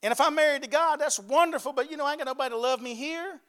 [0.04, 2.52] And if I'm married to God, that's wonderful, but you know, I ain't got nobody
[2.52, 3.40] to love me here,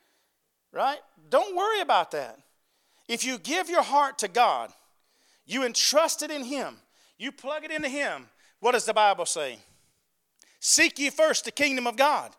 [0.72, 0.98] right?
[1.28, 2.38] Don't worry about that.
[3.06, 4.70] If you give your heart to God,
[5.46, 6.76] you entrust it in Him,
[7.18, 8.26] you plug it into Him,
[8.60, 9.58] what does the Bible say?
[10.60, 12.32] Seek ye first the kingdom of God.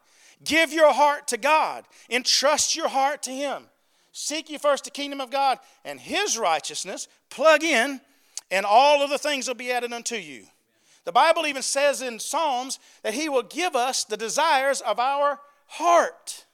[0.43, 1.85] Give your heart to God.
[2.09, 3.63] Entrust your heart to Him.
[4.21, 7.07] Seek ye first the kingdom of God and His righteousness.
[7.29, 8.01] Plug in,
[8.51, 10.43] and all of the things will be added unto you.
[11.05, 15.39] The Bible even says in Psalms that He will give us the desires of our
[15.67, 16.45] heart.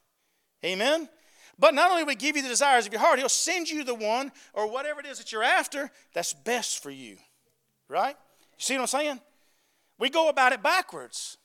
[0.64, 1.10] Amen?
[1.58, 3.84] But not only will He give you the desires of your heart, He'll send you
[3.84, 7.18] the one or whatever it is that you're after that's best for you.
[7.90, 8.16] Right?
[8.60, 9.22] You see what I'm saying?
[9.98, 11.38] We go about it backwards.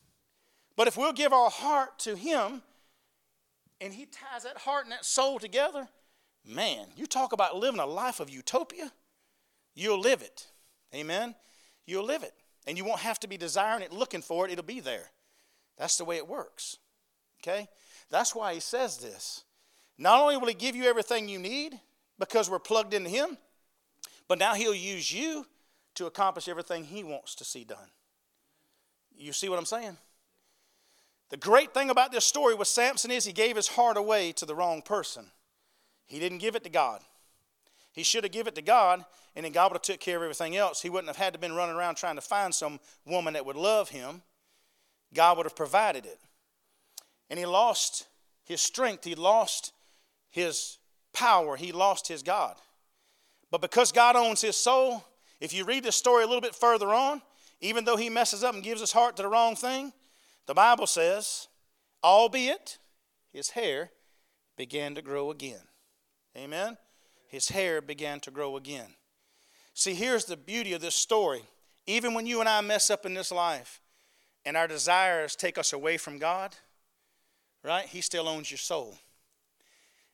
[0.77, 2.61] But if we'll give our heart to Him
[3.81, 5.89] and He ties that heart and that soul together,
[6.45, 8.93] man, you talk about living a life of utopia,
[9.75, 10.47] you'll live it.
[10.95, 11.35] Amen?
[11.87, 12.35] You'll live it.
[12.67, 15.11] And you won't have to be desiring it, looking for it, it'll be there.
[15.79, 16.77] That's the way it works.
[17.41, 17.69] Okay?
[18.11, 19.45] That's why He says this.
[19.97, 21.79] Not only will He give you everything you need
[22.19, 23.39] because we're plugged into Him,
[24.29, 25.47] but now He'll use you
[25.95, 27.91] to accomplish everything He wants to see done.
[29.17, 29.97] You see what I'm saying?
[31.31, 34.45] The great thing about this story with Samson is he gave his heart away to
[34.45, 35.27] the wrong person.
[36.11, 37.03] He didn't give it to God.
[37.93, 39.05] He should have given it to God,
[39.37, 40.83] and then God would have took care of everything else.
[40.83, 43.55] He wouldn't have had to been running around trying to find some woman that would
[43.55, 44.23] love him.
[45.15, 46.19] God would have provided it.
[47.31, 48.09] And he lost
[48.43, 49.05] his strength.
[49.05, 49.73] He lost
[50.31, 50.79] his
[51.13, 51.55] power.
[51.55, 52.57] He lost his God.
[53.53, 55.05] But because God owns his soul,
[55.41, 57.23] if you read the story a little bit further on,
[57.61, 59.93] even though he messes up and gives his heart to the wrong thing,
[60.47, 61.47] the Bible says,
[62.03, 62.79] albeit
[63.33, 63.91] his hair
[64.57, 65.61] began to grow again.
[66.37, 66.77] Amen?
[67.29, 68.95] His hair began to grow again.
[69.75, 71.43] See, here's the beauty of this story.
[71.87, 73.81] Even when you and I mess up in this life
[74.45, 76.55] and our desires take us away from God,
[77.63, 77.87] right?
[77.87, 78.97] He still owns your soul.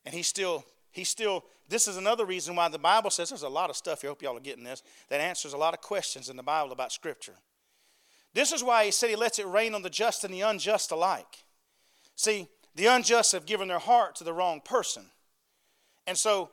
[0.05, 3.49] And he still, he still, this is another reason why the Bible says there's a
[3.49, 4.05] lot of stuff.
[4.05, 6.73] I hope y'all are getting this that answers a lot of questions in the Bible
[6.73, 7.35] about Scripture.
[8.35, 10.91] This is why he said he lets it rain on the just and the unjust
[10.91, 11.45] alike.
[12.15, 15.07] See, the unjust have given their heart to the wrong person.
[16.07, 16.51] And so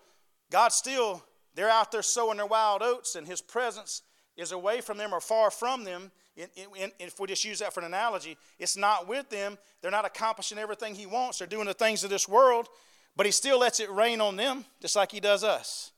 [0.51, 1.23] God still,
[1.55, 4.01] they're out there sowing their wild oats, and his presence
[4.35, 6.11] is away from them or far from them.
[6.35, 9.57] In, in, if we just use that for an analogy, it's not with them.
[9.81, 11.37] They're not accomplishing everything he wants.
[11.37, 12.67] They're doing the things of this world,
[13.15, 15.91] but he still lets it rain on them just like he does us.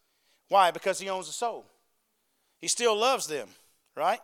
[0.50, 0.72] Why?
[0.72, 1.66] Because he owns the soul.
[2.60, 3.48] He still loves them,
[3.96, 4.20] right?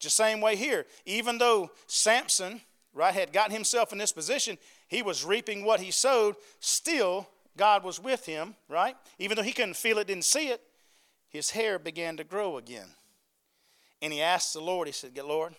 [0.00, 0.86] Just same way here.
[1.06, 2.60] Even though Samson,
[2.92, 7.84] right, had gotten himself in this position, he was reaping what he sowed, still God
[7.84, 8.96] was with him, right?
[9.18, 10.60] Even though he couldn't feel it, didn't see it,
[11.28, 12.88] his hair began to grow again.
[14.00, 15.54] And he asked the Lord, he said, Lord,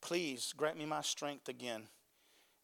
[0.00, 1.82] please grant me my strength again.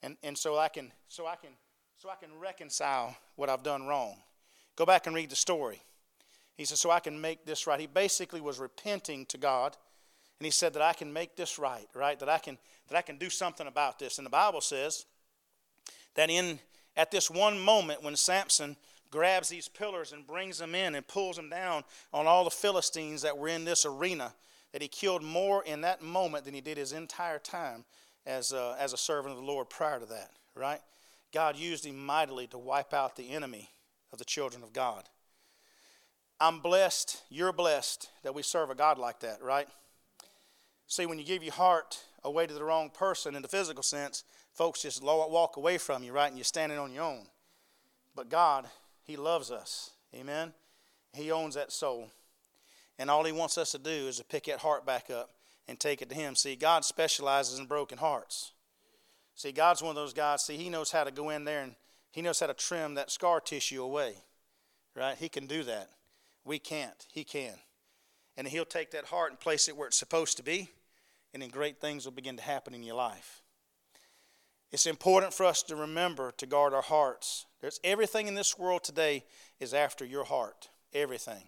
[0.02, 1.50] And, and so I can so I can
[1.96, 4.16] so I can reconcile what I've done wrong.
[4.76, 5.80] Go back and read the story.
[6.56, 7.80] He said, so I can make this right.
[7.80, 9.76] He basically was repenting to God
[10.38, 12.18] and he said that I can make this right, right?
[12.18, 14.18] That I can that I can do something about this.
[14.18, 15.06] And the Bible says
[16.14, 16.58] that in
[16.96, 18.76] at this one moment when Samson
[19.10, 23.22] grabs these pillars and brings them in and pulls them down on all the Philistines
[23.22, 24.32] that were in this arena,
[24.72, 27.84] that he killed more in that moment than he did his entire time
[28.26, 30.80] as a, as a servant of the Lord prior to that, right?
[31.32, 33.70] God used him mightily to wipe out the enemy
[34.12, 35.08] of the children of God.
[36.40, 39.68] I'm blessed, you're blessed that we serve a God like that, right?
[40.86, 44.24] See, when you give your heart away to the wrong person in the physical sense,
[44.54, 46.28] folks just walk away from you, right?
[46.28, 47.26] And you're standing on your own.
[48.14, 48.66] But God,
[49.02, 49.90] He loves us.
[50.14, 50.52] Amen?
[51.12, 52.10] He owns that soul.
[52.98, 55.30] And all He wants us to do is to pick that heart back up
[55.66, 56.36] and take it to Him.
[56.36, 58.52] See, God specializes in broken hearts.
[59.34, 61.74] See, God's one of those guys, see, He knows how to go in there and
[62.12, 64.14] He knows how to trim that scar tissue away,
[64.94, 65.16] right?
[65.16, 65.90] He can do that.
[66.44, 67.06] We can't.
[67.10, 67.54] He can.
[68.36, 70.68] And He'll take that heart and place it where it's supposed to be,
[71.32, 73.42] and then great things will begin to happen in your life.
[74.74, 77.46] It's important for us to remember to guard our hearts.
[77.60, 79.24] There's everything in this world today
[79.60, 80.68] is after your heart.
[80.92, 81.44] Everything.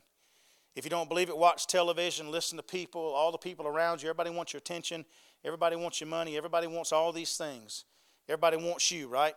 [0.76, 4.08] If you don't believe it, watch television, listen to people, all the people around you.
[4.08, 5.04] Everybody wants your attention.
[5.44, 6.36] Everybody wants your money.
[6.36, 7.84] Everybody wants all these things.
[8.28, 9.34] Everybody wants you, right?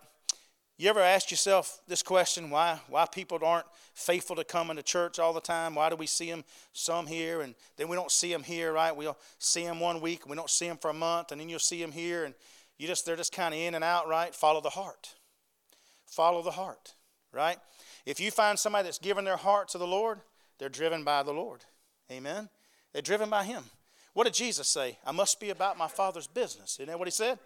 [0.78, 3.66] You ever ask yourself this question why, why people aren't
[3.96, 5.74] faithful to coming to church all the time?
[5.74, 8.96] Why do we see them some here and then we don't see them here, right?
[8.96, 11.58] We'll see them one week, we don't see them for a month, and then you'll
[11.58, 12.36] see them here, and
[12.80, 14.34] you just they're just kind of in and out, right?
[14.34, 15.14] Follow the heart.
[16.08, 16.96] Follow the heart,
[17.32, 17.58] right?
[18.08, 20.22] If you find somebody that's given their heart to the Lord,
[20.58, 21.64] They're driven by the Lord.
[22.12, 22.50] Amen.
[22.92, 23.64] They're driven by Him.
[24.14, 24.98] What did Jesus say?
[25.06, 26.76] I must be about my Father's business.
[26.76, 27.40] Isn't that what He said?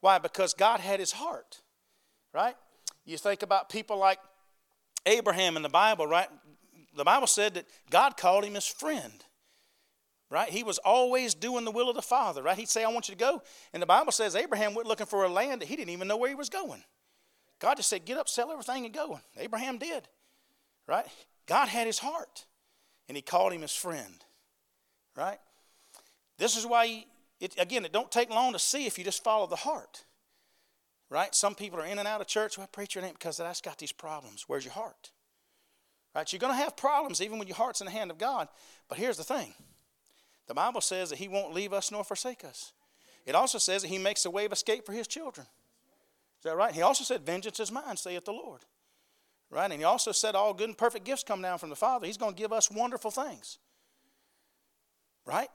[0.00, 0.18] Why?
[0.18, 1.60] Because God had His heart,
[2.32, 2.54] right?
[3.04, 4.18] You think about people like
[5.06, 6.28] Abraham in the Bible, right?
[6.96, 9.12] The Bible said that God called him his friend,
[10.30, 10.48] right?
[10.48, 12.56] He was always doing the will of the Father, right?
[12.56, 13.42] He'd say, I want you to go.
[13.72, 16.16] And the Bible says Abraham went looking for a land that he didn't even know
[16.16, 16.84] where he was going.
[17.58, 19.20] God just said, Get up, sell everything, and go.
[19.36, 20.08] Abraham did,
[20.86, 21.06] right?
[21.46, 22.46] God had his heart,
[23.08, 24.24] and he called him his friend,
[25.16, 25.38] right?
[26.38, 27.06] This is why, he,
[27.40, 30.04] it, again, it don't take long to see if you just follow the heart,
[31.10, 31.34] right?
[31.34, 32.56] Some people are in and out of church.
[32.56, 34.44] Well, preacher, it ain't because that's got these problems.
[34.46, 35.10] Where's your heart?
[36.14, 36.32] Right?
[36.32, 38.48] You're going to have problems even when your heart's in the hand of God.
[38.88, 39.54] But here's the thing
[40.50, 42.72] the Bible says that He won't leave us nor forsake us.
[43.24, 45.46] It also says that He makes a way of escape for His children.
[45.46, 46.74] Is that right?
[46.74, 48.62] He also said, Vengeance is mine, saith the Lord.
[49.48, 49.70] Right?
[49.70, 52.04] And He also said, All good and perfect gifts come down from the Father.
[52.04, 53.58] He's going to give us wonderful things.
[55.24, 55.50] Right?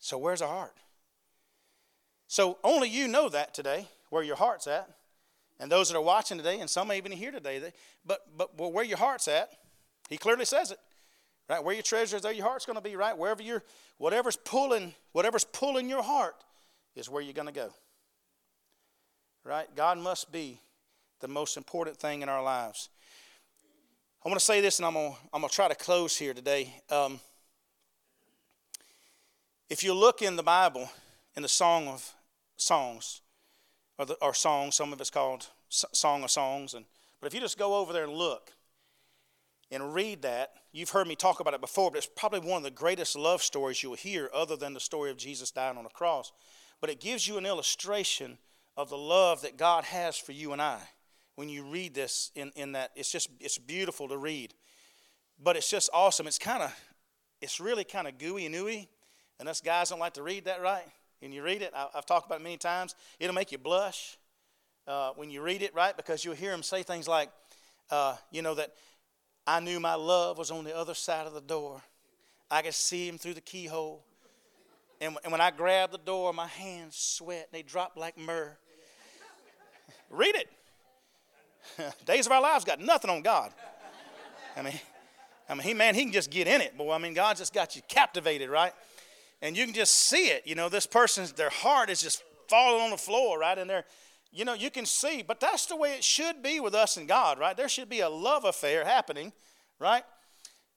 [0.00, 0.74] So, where's our heart?
[2.26, 4.90] So, only you know that today, where your heart's at.
[5.60, 7.72] And those that are watching today, and some even here today,
[8.04, 9.52] but, but well, where your heart's at,
[10.08, 10.80] he clearly says it.
[11.48, 11.64] Right?
[11.64, 13.16] Where your treasure is, there your heart's going to be, right?
[13.16, 13.62] Wherever you're,
[13.96, 16.36] whatever's pulling, whatever's pulling your heart
[16.94, 17.70] is where you're going to go.
[19.44, 19.66] Right?
[19.74, 20.60] God must be
[21.20, 22.90] the most important thing in our lives.
[24.24, 26.16] I want to say this, and I'm going to, I'm going to try to close
[26.16, 26.74] here today.
[26.90, 27.20] Um,
[29.70, 30.90] if you look in the Bible,
[31.34, 32.12] in the Song of
[32.56, 33.22] Songs,
[33.98, 36.84] or, the, or Song, some of it's called Song of Songs, and
[37.20, 38.52] but if you just go over there and look
[39.70, 42.62] and read that, you've heard me talk about it before, but it's probably one of
[42.62, 45.90] the greatest love stories you'll hear, other than the story of Jesus dying on the
[45.90, 46.32] cross.
[46.80, 48.38] But it gives you an illustration
[48.76, 50.80] of the love that God has for you and I.
[51.34, 54.54] When you read this in, in that, it's just it's beautiful to read.
[55.42, 56.26] But it's just awesome.
[56.26, 56.74] It's kind of,
[57.40, 58.88] it's really kind of gooey and ooey.
[59.38, 60.86] And us guys don't like to read that, right?
[61.22, 62.94] And you read it, I, have talked about it many times.
[63.20, 64.16] It'll make you blush
[64.86, 65.96] uh, when you read it, right?
[65.96, 67.30] Because you'll hear him say things like,
[67.90, 68.72] uh, you know, that
[69.48, 71.80] I knew my love was on the other side of the door.
[72.50, 74.04] I could see him through the keyhole.
[75.00, 77.48] And, and when I grabbed the door, my hands sweat.
[77.52, 78.56] They dropped like myrrh.
[80.10, 80.48] read it.
[82.04, 83.52] Days of our lives got nothing on God.
[84.56, 84.78] I mean,
[85.48, 86.92] I mean, he man, he can just get in it, boy.
[86.92, 88.72] I mean, God just got you captivated, right?
[89.40, 90.46] and you can just see it.
[90.46, 93.56] You know, this person's their heart is just falling on the floor, right?
[93.56, 93.84] And they're,
[94.30, 97.08] you know, you can see, but that's the way it should be with us and
[97.08, 97.56] God, right?
[97.56, 99.32] There should be a love affair happening,
[99.78, 100.04] right?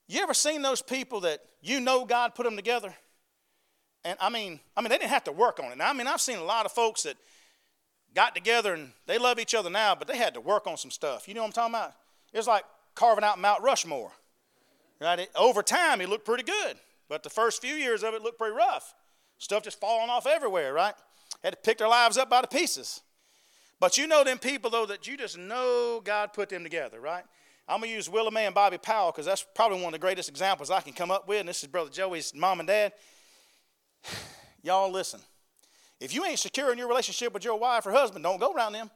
[0.08, 2.94] You ever seen those people that you know God put them together?
[4.04, 5.78] And I mean, I mean, they didn't have to work on it.
[5.78, 7.18] Now, I mean, I've seen a lot of folks that
[8.14, 10.92] got together and they love each other now, but they had to work on some
[10.92, 11.28] stuff.
[11.28, 11.94] You know what I'm talking about?
[12.34, 12.64] It's like
[12.96, 14.12] carving out Mount Rushmore.
[15.00, 15.20] Right?
[15.20, 16.78] It, over time, it looked pretty good.
[17.10, 18.94] But the first few years of it looked pretty rough.
[19.38, 20.94] Stuff just falling off everywhere, right?
[21.44, 23.02] Had to pick their lives up by the pieces.
[23.82, 27.24] But you know them people, though, that you just know God put them together, right?
[27.68, 30.00] I'm going to use Willa Mae and Bobby Powell because that's probably one of the
[30.00, 31.40] greatest examples I can come up with.
[31.40, 32.94] And this is Brother Joey's mom and dad.
[34.62, 35.20] Y'all listen.
[36.00, 38.74] If you ain't secure in your relationship with your wife or husband, don't go around
[38.74, 38.92] them.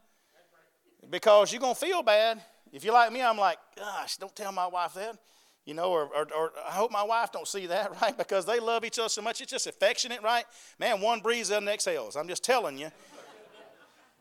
[1.09, 2.39] Because you're going to feel bad.
[2.71, 5.17] If you're like me, I'm like, gosh, don't tell my wife that
[5.65, 8.15] you know, or, or, or, I hope my wife don't see that, right?
[8.15, 9.41] Because they love each other so much.
[9.41, 10.45] It's just affectionate, right?
[10.79, 12.15] Man, one breathes, the other exhales.
[12.15, 12.91] I'm just telling you.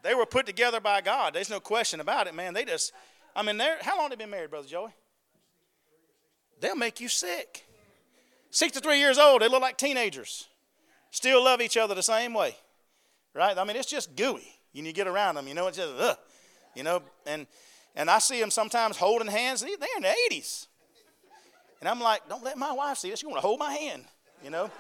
[0.04, 1.34] They were put together by God.
[1.34, 2.52] There's no question about it, man.
[2.52, 2.92] They just,
[3.34, 4.90] I mean, they're, how long have they been married, Brother Joey?
[6.60, 7.64] They'll make you sick.
[8.50, 10.46] 63 years old, they look like teenagers.
[11.10, 12.54] Still love each other the same way,
[13.34, 13.56] right?
[13.56, 14.46] I mean, it's just gooey.
[14.72, 16.18] You, get around them, you know, it's just, ugh,
[16.74, 17.46] you know, and,
[17.96, 19.62] and I see them sometimes holding hands.
[19.62, 20.66] They're in their 80s.
[21.80, 23.22] And I'm like, don't let my wife see this.
[23.22, 24.04] You want to hold my hand,
[24.42, 24.70] you know?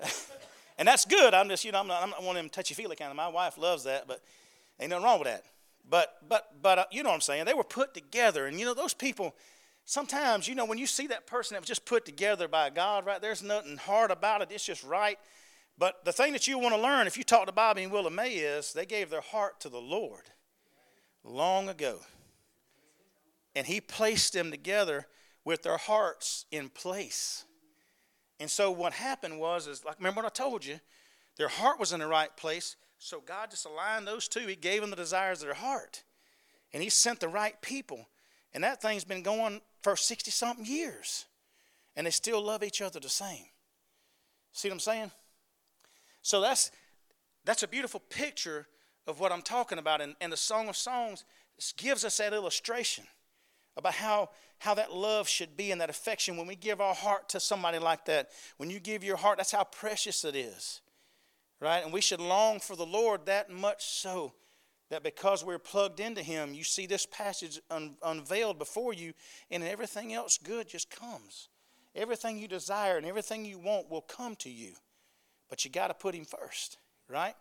[0.78, 1.34] and that's good.
[1.34, 3.16] I'm just, you know, I'm not, I'm not one of them touchy feely kind of.
[3.16, 4.22] My wife loves that, but
[4.80, 5.44] ain't nothing wrong with that.
[5.88, 7.44] But, but, but, uh, you know what I'm saying?
[7.46, 8.46] They were put together.
[8.46, 9.34] And, you know, those people,
[9.84, 13.06] sometimes, you know, when you see that person that was just put together by God,
[13.06, 14.48] right, there's nothing hard about it.
[14.52, 15.18] It's just right.
[15.78, 18.10] But the thing that you want to learn, if you talk to Bobby and Willa
[18.10, 20.30] Mae, is they gave their heart to the Lord
[21.24, 22.00] long ago.
[23.56, 25.06] And He placed them together
[25.44, 27.44] with their hearts in place.
[28.40, 30.80] And so what happened was, is like remember what I told you,
[31.36, 32.76] their heart was in the right place.
[32.98, 34.46] So God just aligned those two.
[34.46, 36.02] He gave them the desires of their heart,
[36.72, 38.08] and He sent the right people.
[38.54, 41.26] And that thing's been going for sixty something years,
[41.94, 43.44] and they still love each other the same.
[44.52, 45.10] See what I'm saying?
[46.22, 46.70] So that's
[47.44, 48.66] that's a beautiful picture
[49.06, 50.00] of what I'm talking about.
[50.00, 51.24] And, and the Song of Songs
[51.76, 53.04] gives us that illustration
[53.78, 57.28] about how, how that love should be and that affection when we give our heart
[57.30, 58.28] to somebody like that.
[58.56, 60.80] When you give your heart, that's how precious it is.
[61.60, 61.82] Right?
[61.82, 64.34] And we should long for the Lord that much so
[64.90, 69.12] that because we're plugged into Him, you see this passage un- unveiled before you,
[69.50, 71.48] and everything else good just comes.
[71.94, 74.72] Everything you desire and everything you want will come to you.
[75.48, 77.34] But you got to put Him first, right?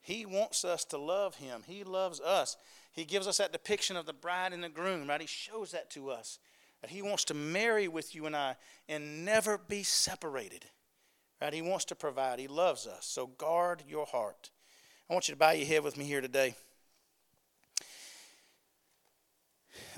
[0.00, 2.56] He wants us to love Him, He loves us.
[2.92, 5.20] He gives us that depiction of the bride and the groom, right?
[5.20, 6.38] He shows that to us.
[6.82, 8.56] That He wants to marry with you and I
[8.88, 10.66] and never be separated.
[11.40, 11.54] Right?
[11.54, 12.38] He wants to provide.
[12.38, 13.06] He loves us.
[13.06, 14.50] So guard your heart.
[15.08, 16.54] I want you to bow your head with me here today.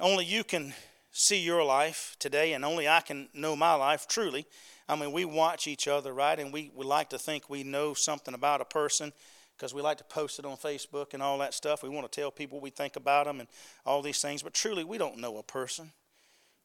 [0.00, 0.72] Only you can
[1.12, 4.46] see your life today, and only I can know my life truly.
[4.88, 6.38] I mean, we watch each other, right?
[6.38, 9.12] And we, we like to think we know something about a person
[9.56, 11.82] because we like to post it on Facebook and all that stuff.
[11.82, 13.48] We want to tell people we think about them and
[13.86, 14.42] all these things.
[14.42, 15.92] But truly, we don't know a person.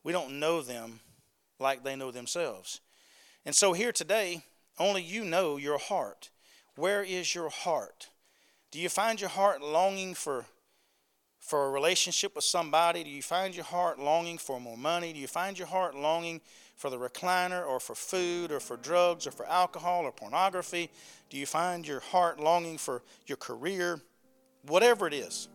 [0.03, 0.99] We don't know them
[1.59, 2.81] like they know themselves.
[3.45, 4.43] And so, here today,
[4.77, 6.29] only you know your heart.
[6.75, 8.09] Where is your heart?
[8.71, 10.45] Do you find your heart longing for
[11.49, 13.03] for a relationship with somebody?
[13.03, 15.11] Do you find your heart longing for more money?
[15.13, 16.41] Do you find your heart longing
[16.75, 20.91] for the recliner or for food or for drugs or for alcohol or pornography?
[21.31, 23.99] Do you find your heart longing for your career?
[24.67, 25.47] Whatever it is.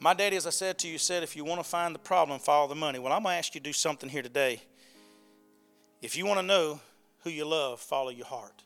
[0.00, 2.40] My daddy, as I said to you, said if you want to find the problem,
[2.40, 2.98] follow the money.
[2.98, 4.60] Well, I'm going to ask you to do something here today.
[6.02, 6.80] If you want to know
[7.24, 8.64] who you love, follow your heart.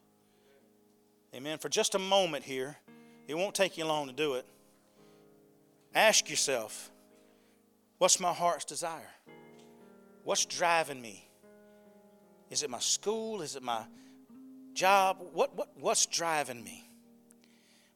[1.32, 1.58] Amen.
[1.58, 2.76] For just a moment here,
[3.28, 4.46] it won't take you long to do it.
[5.94, 6.90] Ask yourself,
[7.98, 9.10] what's my heart's desire?
[10.24, 11.28] What's driving me?
[12.50, 13.42] Is it my school?
[13.42, 13.82] Is it my
[14.72, 15.18] job?
[15.32, 16.82] What, what, what's driving me?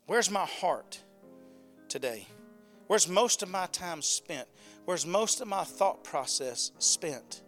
[0.06, 1.02] Where's my heart
[1.88, 2.26] today?
[2.86, 4.48] Where's most of my time spent?
[4.84, 7.42] Where's most of my thought process spent?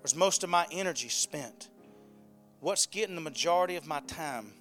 [0.00, 1.70] Where's most of my energy spent?
[2.60, 4.52] What's getting the majority of my time?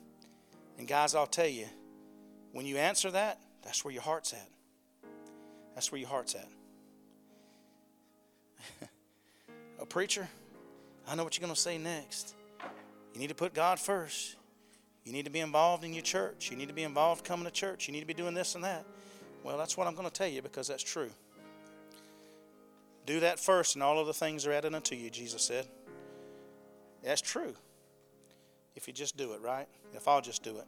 [0.78, 1.68] And guys, I'll tell you,
[2.54, 4.48] when you answer that, that's where your heart's at.
[5.76, 6.48] That's where your heart's at.
[9.82, 10.28] A preacher,
[11.08, 12.36] I know what you're going to say next.
[13.14, 14.36] You need to put God first.
[15.04, 16.52] You need to be involved in your church.
[16.52, 17.88] You need to be involved coming to church.
[17.88, 18.86] You need to be doing this and that.
[19.44, 21.10] Well, that's what I'm going to tell you because that's true.
[23.06, 25.66] Do that first, and all of the things are added unto you, Jesus said.
[27.04, 27.56] That's true.
[28.76, 29.68] If you just do it, right?
[29.94, 30.66] If I'll just do it.